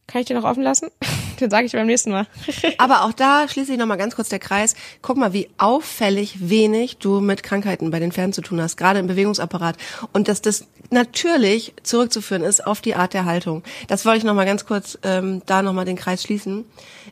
kann 0.10 0.22
ich 0.22 0.28
den 0.28 0.38
noch 0.38 0.44
offen 0.44 0.64
lassen? 0.64 0.90
Den 1.40 1.50
sage 1.50 1.68
ich 1.68 1.72
beim 1.72 1.88
nächsten 1.88 2.12
Mal. 2.12 2.28
Aber 2.78 3.06
auch 3.06 3.14
da 3.14 3.48
schließe 3.48 3.72
ich 3.72 3.78
nochmal 3.78 3.98
ganz 3.98 4.16
kurz 4.16 4.28
der 4.28 4.40
Kreis. 4.40 4.76
Guck 5.02 5.16
mal, 5.16 5.32
wie 5.32 5.50
auffällig 5.58 6.50
wenig 6.50 6.98
du 6.98 7.22
mit 7.22 7.44
Krankheiten 7.44 7.92
bei 7.92 8.00
den 8.00 8.12
Pferden 8.12 8.34
zu 8.34 8.42
tun 8.42 8.62
hast, 8.62 8.76
gerade 8.76 9.00
im 9.00 9.08
Bewegungsapparat. 9.08 9.78
Und 10.12 10.28
dass 10.28 10.42
das 10.42 10.68
natürlich 10.90 11.74
zurückzuführen 11.84 12.44
ist 12.44 12.66
auf 12.66 12.82
die 12.82 12.96
Art 12.96 13.14
der 13.14 13.24
Haltung. 13.24 13.64
Das 13.88 14.06
wollte 14.06 14.18
ich 14.18 14.24
nochmal 14.26 14.46
ganz 14.46 14.66
kurz 14.66 14.98
ähm, 15.04 15.42
da 15.46 15.62
nochmal 15.62 15.86
den 15.86 15.96
Kreis 15.96 16.24
schließen. 16.24 16.66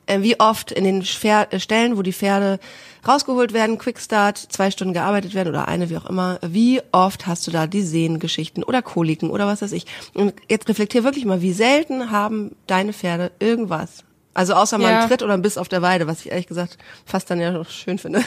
Äh, 0.08 0.22
wie 0.22 0.40
oft 0.40 0.72
in 0.72 0.84
den 0.84 1.04
Pfer 1.04 1.48
äh, 1.54 1.60
Stellen, 1.60 1.98
wo 1.98 2.02
die 2.02 2.14
Pferde 2.14 2.60
rausgeholt 3.08 3.54
werden, 3.54 3.78
Quickstart, 3.78 4.38
zwei 4.38 4.72
Stunden 4.72 4.93
gearbeitet 4.93 5.34
werden 5.34 5.50
oder 5.50 5.67
eine, 5.67 5.89
wie 5.89 5.98
auch 5.98 6.06
immer, 6.06 6.39
wie 6.41 6.82
oft 6.91 7.28
hast 7.28 7.48
du 7.48 7.52
da 7.52 7.67
die 7.67 7.82
Sehnengeschichten 7.84 8.63
oder 8.63 8.82
Koliken 8.82 9.30
oder 9.30 9.48
was 9.48 9.62
weiß 9.62 9.72
ich. 9.72 9.86
Und 10.13 10.34
jetzt 10.50 10.67
reflektier 10.70 11.04
wirklich 11.04 11.26
mal, 11.26 11.41
wie 11.41 11.54
selten 11.54 12.12
haben 12.12 12.56
deine 12.67 12.93
Pferde 12.93 13.32
irgendwas. 13.39 14.04
Also 14.34 14.54
außer 14.54 14.78
mal 14.78 14.91
Ja. 14.91 15.00
einen 15.00 15.08
Tritt 15.10 15.24
oder 15.24 15.34
einen 15.34 15.41
Biss 15.41 15.58
auf 15.58 15.67
der 15.70 15.82
Weide, 15.82 16.06
was 16.08 16.22
ich 16.22 16.32
ehrlich 16.32 16.48
gesagt 16.48 16.78
fast 17.06 17.30
dann 17.32 17.39
ja 17.39 17.52
noch 17.52 17.70
schön 17.70 17.98
finde. 17.98 18.24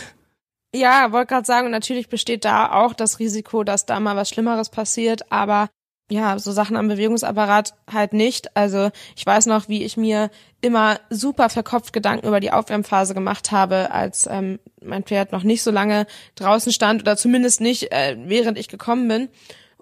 Ja, 0.74 1.10
wollte 1.12 1.34
gerade 1.34 1.46
sagen, 1.46 1.70
natürlich 1.70 2.08
besteht 2.08 2.44
da 2.44 2.72
auch 2.72 2.94
das 2.94 3.18
Risiko, 3.18 3.64
dass 3.64 3.86
da 3.86 3.98
mal 3.98 4.14
was 4.16 4.28
Schlimmeres 4.28 4.68
passiert, 4.70 5.30
aber 5.32 5.68
ja, 6.10 6.38
so 6.38 6.50
Sachen 6.50 6.76
am 6.76 6.88
Bewegungsapparat 6.88 7.74
halt 7.90 8.12
nicht. 8.12 8.56
Also 8.56 8.90
ich 9.16 9.24
weiß 9.24 9.46
noch, 9.46 9.68
wie 9.68 9.84
ich 9.84 9.96
mir 9.96 10.30
immer 10.60 10.98
super 11.08 11.48
verkopft 11.48 11.92
Gedanken 11.92 12.26
über 12.26 12.40
die 12.40 12.52
Aufwärmphase 12.52 13.14
gemacht 13.14 13.52
habe, 13.52 13.92
als 13.92 14.28
ähm, 14.30 14.58
mein 14.82 15.04
Pferd 15.04 15.30
noch 15.32 15.44
nicht 15.44 15.62
so 15.62 15.70
lange 15.70 16.06
draußen 16.34 16.72
stand 16.72 17.02
oder 17.02 17.16
zumindest 17.16 17.60
nicht, 17.60 17.92
äh, 17.92 18.16
während 18.18 18.58
ich 18.58 18.68
gekommen 18.68 19.06
bin. 19.06 19.28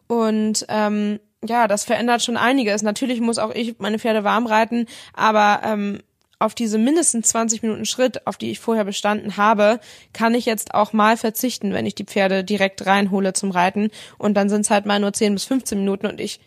Und 0.07 0.67
ähm, 0.69 1.19
ja, 1.43 1.67
das 1.67 1.85
verändert 1.85 2.23
schon 2.23 2.37
einiges. 2.37 2.83
Natürlich 2.83 3.21
muss 3.21 3.39
auch 3.39 3.55
ich 3.55 3.79
meine 3.79 3.99
Pferde 3.99 4.23
warm 4.23 4.47
reiten, 4.47 4.87
aber 5.15 5.61
ähm, 5.65 6.01
auf 6.39 6.55
diese 6.55 6.79
mindestens 6.79 7.29
20 7.29 7.63
Minuten 7.63 7.85
Schritt, 7.85 8.27
auf 8.27 8.37
die 8.37 8.51
ich 8.51 8.61
vorher 8.61 8.85
bestanden 8.85 9.37
habe, 9.37 9.81
kann 10.13 10.35
ich 10.35 10.47
jetzt 10.47 10.75
auch 10.75 10.93
mal 10.93 11.17
verzichten, 11.17 11.73
wenn 11.73 11.87
ich 11.87 11.95
die 11.95 12.05
Pferde 12.05 12.45
direkt 12.45 12.87
reinhole 12.87 13.33
zum 13.33 13.51
Reiten. 13.51 13.91
Und 14.19 14.35
dann 14.35 14.49
sind 14.49 14.63
es 14.63 14.71
halt 14.71 14.87
mal 14.87 15.01
nur 15.01 15.13
10 15.13 15.35
bis 15.35 15.45
15 15.45 15.79
Minuten 15.79 16.07
und 16.07 16.21
ich 16.21 16.41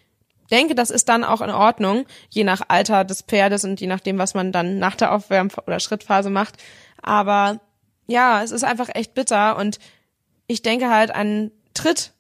denke, 0.50 0.76
das 0.76 0.92
ist 0.92 1.10
dann 1.10 1.24
auch 1.24 1.42
in 1.42 1.50
Ordnung, 1.50 2.06
je 2.30 2.44
nach 2.44 2.62
Alter 2.68 3.06
des 3.06 3.22
Pferdes 3.22 3.64
und 3.64 3.80
je 3.80 3.88
nachdem, 3.88 4.18
was 4.18 4.34
man 4.34 4.52
dann 4.52 4.80
nach 4.80 4.96
der 4.96 5.14
Aufwärm- 5.14 5.50
oder 5.66 5.80
Schrittphase 5.80 6.30
macht. 6.30 6.56
Aber 7.02 7.60
ja, 8.08 8.44
es 8.44 8.52
ist 8.52 8.64
einfach 8.64 8.90
echt 8.94 9.14
bitter 9.14 9.58
und 9.58 9.80
ich 10.48 10.62
denke 10.62 10.90
halt, 10.90 11.12
ein 11.12 11.52
Tritt, 11.74 12.12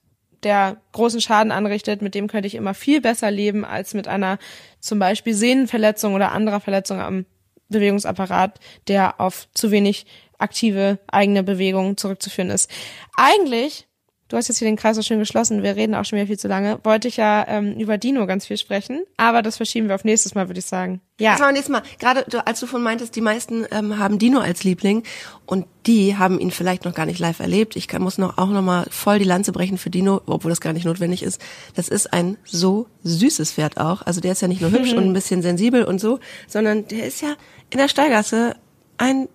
der 0.44 0.78
großen 0.94 1.22
Schaden 1.22 1.52
anrichtet, 1.52 2.02
mit 2.02 2.16
dem 2.16 2.28
könnte 2.28 2.48
ich 2.48 2.56
immer 2.56 2.74
viel 2.74 3.02
besser 3.02 3.30
leben 3.30 3.64
als 3.64 3.94
mit 3.94 4.08
einer 4.08 4.40
zum 4.80 4.98
Beispiel 4.98 5.34
Sehnenverletzung 5.34 6.16
oder 6.16 6.32
anderer 6.32 6.62
Verletzung 6.62 7.00
am 7.00 7.26
Bewegungsapparat, 7.72 8.60
der 8.88 9.20
auf 9.20 9.48
zu 9.54 9.72
wenig 9.72 10.06
aktive 10.38 11.00
eigene 11.08 11.44
Bewegung 11.44 11.98
zurückzuführen 11.98 12.50
ist. 12.50 12.70
Eigentlich 13.16 13.88
du 14.32 14.38
hast 14.38 14.48
jetzt 14.48 14.60
hier 14.60 14.68
den 14.68 14.78
Kreis 14.78 14.96
so 14.96 15.02
schön 15.02 15.20
geschlossen, 15.20 15.62
wir 15.62 15.76
reden 15.76 15.94
auch 15.94 16.06
schon 16.06 16.18
wieder 16.18 16.28
viel 16.28 16.40
zu 16.40 16.48
lange, 16.48 16.80
wollte 16.84 17.08
ich 17.08 17.18
ja 17.18 17.46
ähm, 17.48 17.74
über 17.74 17.98
Dino 17.98 18.26
ganz 18.28 18.46
viel 18.46 18.58
sprechen, 18.58 19.04
aber 19.18 19.42
das 19.42 19.58
verschieben 19.58 19.88
wir 19.88 19.96
auf 19.96 20.06
nächstes 20.06 20.36
Mal, 20.36 20.48
würde 20.48 20.60
ich 20.60 20.66
sagen. 20.66 21.02
Ja. 21.20 21.32
Das 21.32 21.40
machen 21.40 21.50
wir 21.50 21.54
nächstes 21.54 21.72
Mal. 21.72 21.84
Gerade 22.00 22.26
du, 22.30 22.46
als 22.46 22.60
du 22.60 22.66
von 22.66 22.82
meintest, 22.82 23.16
die 23.16 23.22
meisten 23.22 23.66
ähm, 23.72 24.00
haben 24.00 24.20
Dino 24.20 24.40
als 24.40 24.64
Liebling 24.64 25.04
und 25.46 25.66
die 25.86 26.18
haben 26.18 26.40
ihn 26.40 26.52
vielleicht 26.52 26.86
noch 26.86 26.94
gar 26.94 27.06
nicht 27.06 27.20
live 27.20 27.40
erlebt. 27.40 27.76
Ich 27.76 27.88
kann, 27.88 28.02
muss 28.02 28.18
noch 28.18 28.38
auch 28.38 28.48
noch 28.48 28.62
mal 28.62 28.86
voll 28.90 29.20
die 29.20 29.26
Lanze 29.26 29.52
brechen 29.52 29.78
für 29.78 29.90
Dino, 29.90 30.22
obwohl 30.26 30.50
das 30.50 30.62
gar 30.62 30.74
nicht 30.74 30.86
notwendig 30.86 31.24
ist. 31.24 31.42
Das 31.76 31.90
ist 31.90 32.14
ein 32.14 32.38
so 32.46 32.88
süßes 33.04 33.52
Pferd 33.52 33.78
auch. 33.78 34.02
Also 34.04 34.22
der 34.22 34.32
ist 34.32 34.42
ja 34.42 34.48
nicht 34.48 34.62
nur 34.62 34.72
hübsch 34.72 34.94
und 34.94 35.04
ein 35.04 35.14
bisschen 35.14 35.42
sensibel 35.42 35.84
und 35.84 36.00
so, 36.00 36.20
sondern 36.48 36.88
der 36.88 37.06
ist 37.06 37.22
ja 37.22 37.36
in 37.72 37.80
der 37.80 37.88
Steigasse 37.88 38.56
ein, 38.98 39.28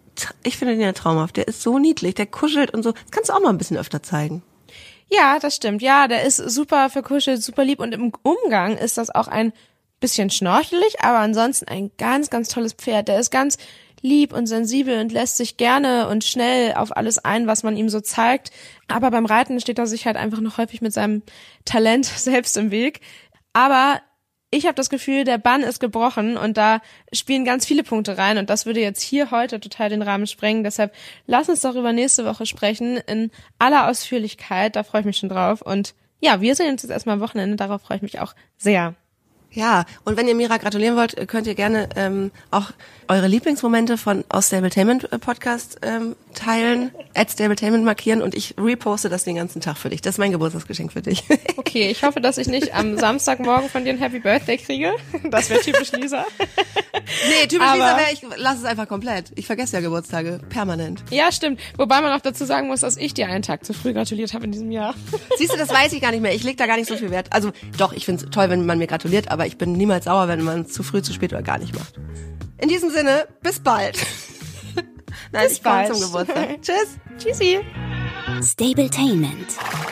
ich 0.44 0.56
finde 0.56 0.74
den 0.74 0.82
ja 0.82 0.92
traumhaft. 0.92 1.36
Der 1.36 1.48
ist 1.48 1.62
so 1.62 1.78
niedlich, 1.78 2.14
der 2.14 2.26
kuschelt 2.26 2.72
und 2.72 2.82
so. 2.82 2.92
Das 2.92 3.10
kannst 3.10 3.30
du 3.30 3.34
auch 3.34 3.40
mal 3.40 3.50
ein 3.50 3.58
bisschen 3.58 3.76
öfter 3.76 4.02
zeigen. 4.02 4.42
Ja, 5.08 5.38
das 5.38 5.56
stimmt. 5.56 5.82
Ja, 5.82 6.08
der 6.08 6.24
ist 6.24 6.36
super 6.36 6.90
verkuschelt, 6.90 7.42
super 7.42 7.64
lieb 7.64 7.80
und 7.80 7.92
im 7.92 8.12
Umgang 8.22 8.76
ist 8.76 8.98
das 8.98 9.10
auch 9.10 9.28
ein 9.28 9.52
bisschen 10.00 10.30
schnorchelig, 10.30 11.00
aber 11.00 11.18
ansonsten 11.18 11.68
ein 11.68 11.90
ganz, 11.96 12.28
ganz 12.28 12.48
tolles 12.48 12.74
Pferd. 12.74 13.08
Der 13.08 13.18
ist 13.18 13.30
ganz 13.30 13.56
lieb 14.02 14.32
und 14.32 14.46
sensibel 14.46 15.00
und 15.00 15.12
lässt 15.12 15.36
sich 15.36 15.56
gerne 15.56 16.08
und 16.08 16.24
schnell 16.24 16.74
auf 16.74 16.96
alles 16.96 17.18
ein, 17.18 17.46
was 17.46 17.62
man 17.62 17.76
ihm 17.76 17.88
so 17.88 18.00
zeigt. 18.00 18.50
Aber 18.88 19.10
beim 19.10 19.26
Reiten 19.26 19.60
steht 19.60 19.78
er 19.78 19.86
sich 19.86 20.06
halt 20.06 20.16
einfach 20.16 20.40
noch 20.40 20.58
häufig 20.58 20.82
mit 20.82 20.92
seinem 20.92 21.22
Talent 21.64 22.04
selbst 22.16 22.56
im 22.56 22.70
Weg. 22.70 23.00
Aber 23.52 24.00
ich 24.50 24.64
habe 24.66 24.74
das 24.74 24.90
Gefühl, 24.90 25.24
der 25.24 25.38
Bann 25.38 25.62
ist 25.62 25.80
gebrochen 25.80 26.36
und 26.36 26.56
da 26.56 26.80
spielen 27.12 27.44
ganz 27.44 27.66
viele 27.66 27.82
Punkte 27.82 28.16
rein 28.16 28.38
und 28.38 28.48
das 28.48 28.64
würde 28.64 28.80
jetzt 28.80 29.02
hier 29.02 29.30
heute 29.30 29.60
total 29.60 29.88
den 29.88 30.02
Rahmen 30.02 30.26
sprengen. 30.26 30.64
Deshalb 30.64 30.94
lass 31.26 31.48
uns 31.48 31.60
doch 31.60 31.74
über 31.74 31.92
nächste 31.92 32.24
Woche 32.24 32.46
sprechen 32.46 32.96
in 32.96 33.30
aller 33.58 33.88
Ausführlichkeit. 33.88 34.76
Da 34.76 34.84
freue 34.84 35.00
ich 35.00 35.06
mich 35.06 35.16
schon 35.16 35.28
drauf. 35.28 35.62
Und 35.62 35.94
ja, 36.20 36.40
wir 36.40 36.54
sehen 36.54 36.72
uns 36.72 36.82
jetzt 36.82 36.92
erstmal 36.92 37.16
am 37.16 37.20
Wochenende. 37.20 37.56
Darauf 37.56 37.82
freue 37.82 37.96
ich 37.96 38.02
mich 38.02 38.20
auch 38.20 38.34
sehr. 38.56 38.94
Ja, 39.56 39.86
und 40.04 40.18
wenn 40.18 40.28
ihr 40.28 40.34
Mira 40.34 40.58
gratulieren 40.58 40.96
wollt, 40.96 41.16
könnt 41.28 41.46
ihr 41.46 41.54
gerne 41.54 41.88
ähm, 41.96 42.30
auch 42.50 42.72
eure 43.08 43.26
Lieblingsmomente 43.26 43.96
von 43.96 44.22
aus 44.28 44.48
Stabletainment 44.48 45.10
äh, 45.10 45.18
Podcast 45.18 45.78
ähm, 45.80 46.14
teilen, 46.34 46.90
at 47.14 47.30
Stabletainment 47.30 47.82
markieren 47.82 48.20
und 48.20 48.34
ich 48.34 48.54
reposte 48.58 49.08
das 49.08 49.24
den 49.24 49.36
ganzen 49.36 49.62
Tag 49.62 49.78
für 49.78 49.88
dich. 49.88 50.02
Das 50.02 50.16
ist 50.16 50.18
mein 50.18 50.30
Geburtstagsgeschenk 50.32 50.92
für 50.92 51.00
dich. 51.02 51.24
Okay, 51.58 51.88
ich 51.90 52.04
hoffe, 52.04 52.20
dass 52.20 52.38
ich 52.38 52.46
nicht 52.46 52.74
am 52.74 52.96
Samstagmorgen 52.96 53.68
von 53.68 53.84
dir 53.84 53.90
ein 53.90 53.98
Happy 53.98 54.20
Birthday 54.20 54.56
kriege. 54.56 54.92
Das 55.30 55.50
wäre 55.50 55.60
typisch 55.60 55.90
Lisa. 55.92 56.24
nee, 57.28 57.46
typisch 57.46 57.66
Aber- 57.66 57.74
Lisa 57.76 57.96
wäre, 57.96 58.12
ich 58.12 58.22
lass 58.36 58.58
es 58.58 58.64
einfach 58.64 58.88
komplett. 58.88 59.32
Ich 59.36 59.46
vergesse 59.46 59.76
ja 59.76 59.80
Geburtstage, 59.80 60.40
permanent. 60.48 61.02
Ja, 61.10 61.30
stimmt. 61.32 61.60
Wobei 61.76 62.00
man 62.00 62.12
auch 62.12 62.20
dazu 62.22 62.44
sagen 62.44 62.66
muss, 62.68 62.80
dass 62.80 62.96
ich 62.96 63.14
dir 63.14 63.26
einen 63.28 63.42
Tag 63.42 63.64
zu 63.64 63.72
früh 63.72 63.92
gratuliert 63.92 64.34
habe 64.34 64.44
in 64.44 64.52
diesem 64.52 64.70
Jahr. 64.70 64.94
Siehst 65.38 65.52
du, 65.52 65.56
das 65.56 65.70
weiß 65.70 65.92
ich 65.92 66.00
gar 66.00 66.10
nicht 66.10 66.20
mehr. 66.22 66.34
Ich 66.34 66.42
leg 66.44 66.56
da 66.56 66.66
gar 66.66 66.76
nicht 66.76 66.88
so 66.88 66.96
viel 66.96 67.10
Wert. 67.10 67.32
Also 67.32 67.52
doch, 67.78 67.92
ich 67.92 68.04
find's 68.04 68.24
toll, 68.30 68.50
wenn 68.50 68.66
man 68.66 68.78
mir 68.78 68.86
gratuliert, 68.86 69.30
aber 69.30 69.46
ich 69.46 69.56
bin 69.58 69.72
niemals 69.72 70.04
sauer, 70.06 70.28
wenn 70.28 70.42
man 70.42 70.62
es 70.62 70.72
zu 70.72 70.82
früh, 70.82 71.02
zu 71.02 71.12
spät 71.12 71.32
oder 71.32 71.42
gar 71.42 71.58
nicht 71.58 71.74
macht. 71.74 71.94
In 72.58 72.68
diesem 72.68 72.90
Sinne, 72.90 73.26
bis 73.42 73.60
bald. 73.60 73.98
Nein, 75.32 75.44
Bis 75.48 75.52
ich 75.58 75.62
komme 75.62 75.76
bald. 75.76 75.94
zum 75.94 76.00
Geburtstag. 76.06 76.48
Tschüss. 76.62 76.98
Tschüssi. 77.18 77.60
Stabletainment, 78.42 79.46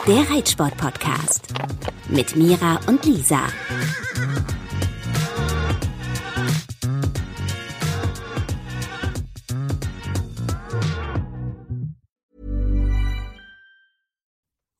der 0.07 0.29
Reitsport-Podcast. 0.29 1.47
Mit 2.09 2.35
Mira 2.35 2.79
und 2.87 3.03
Lisa. 3.05 3.41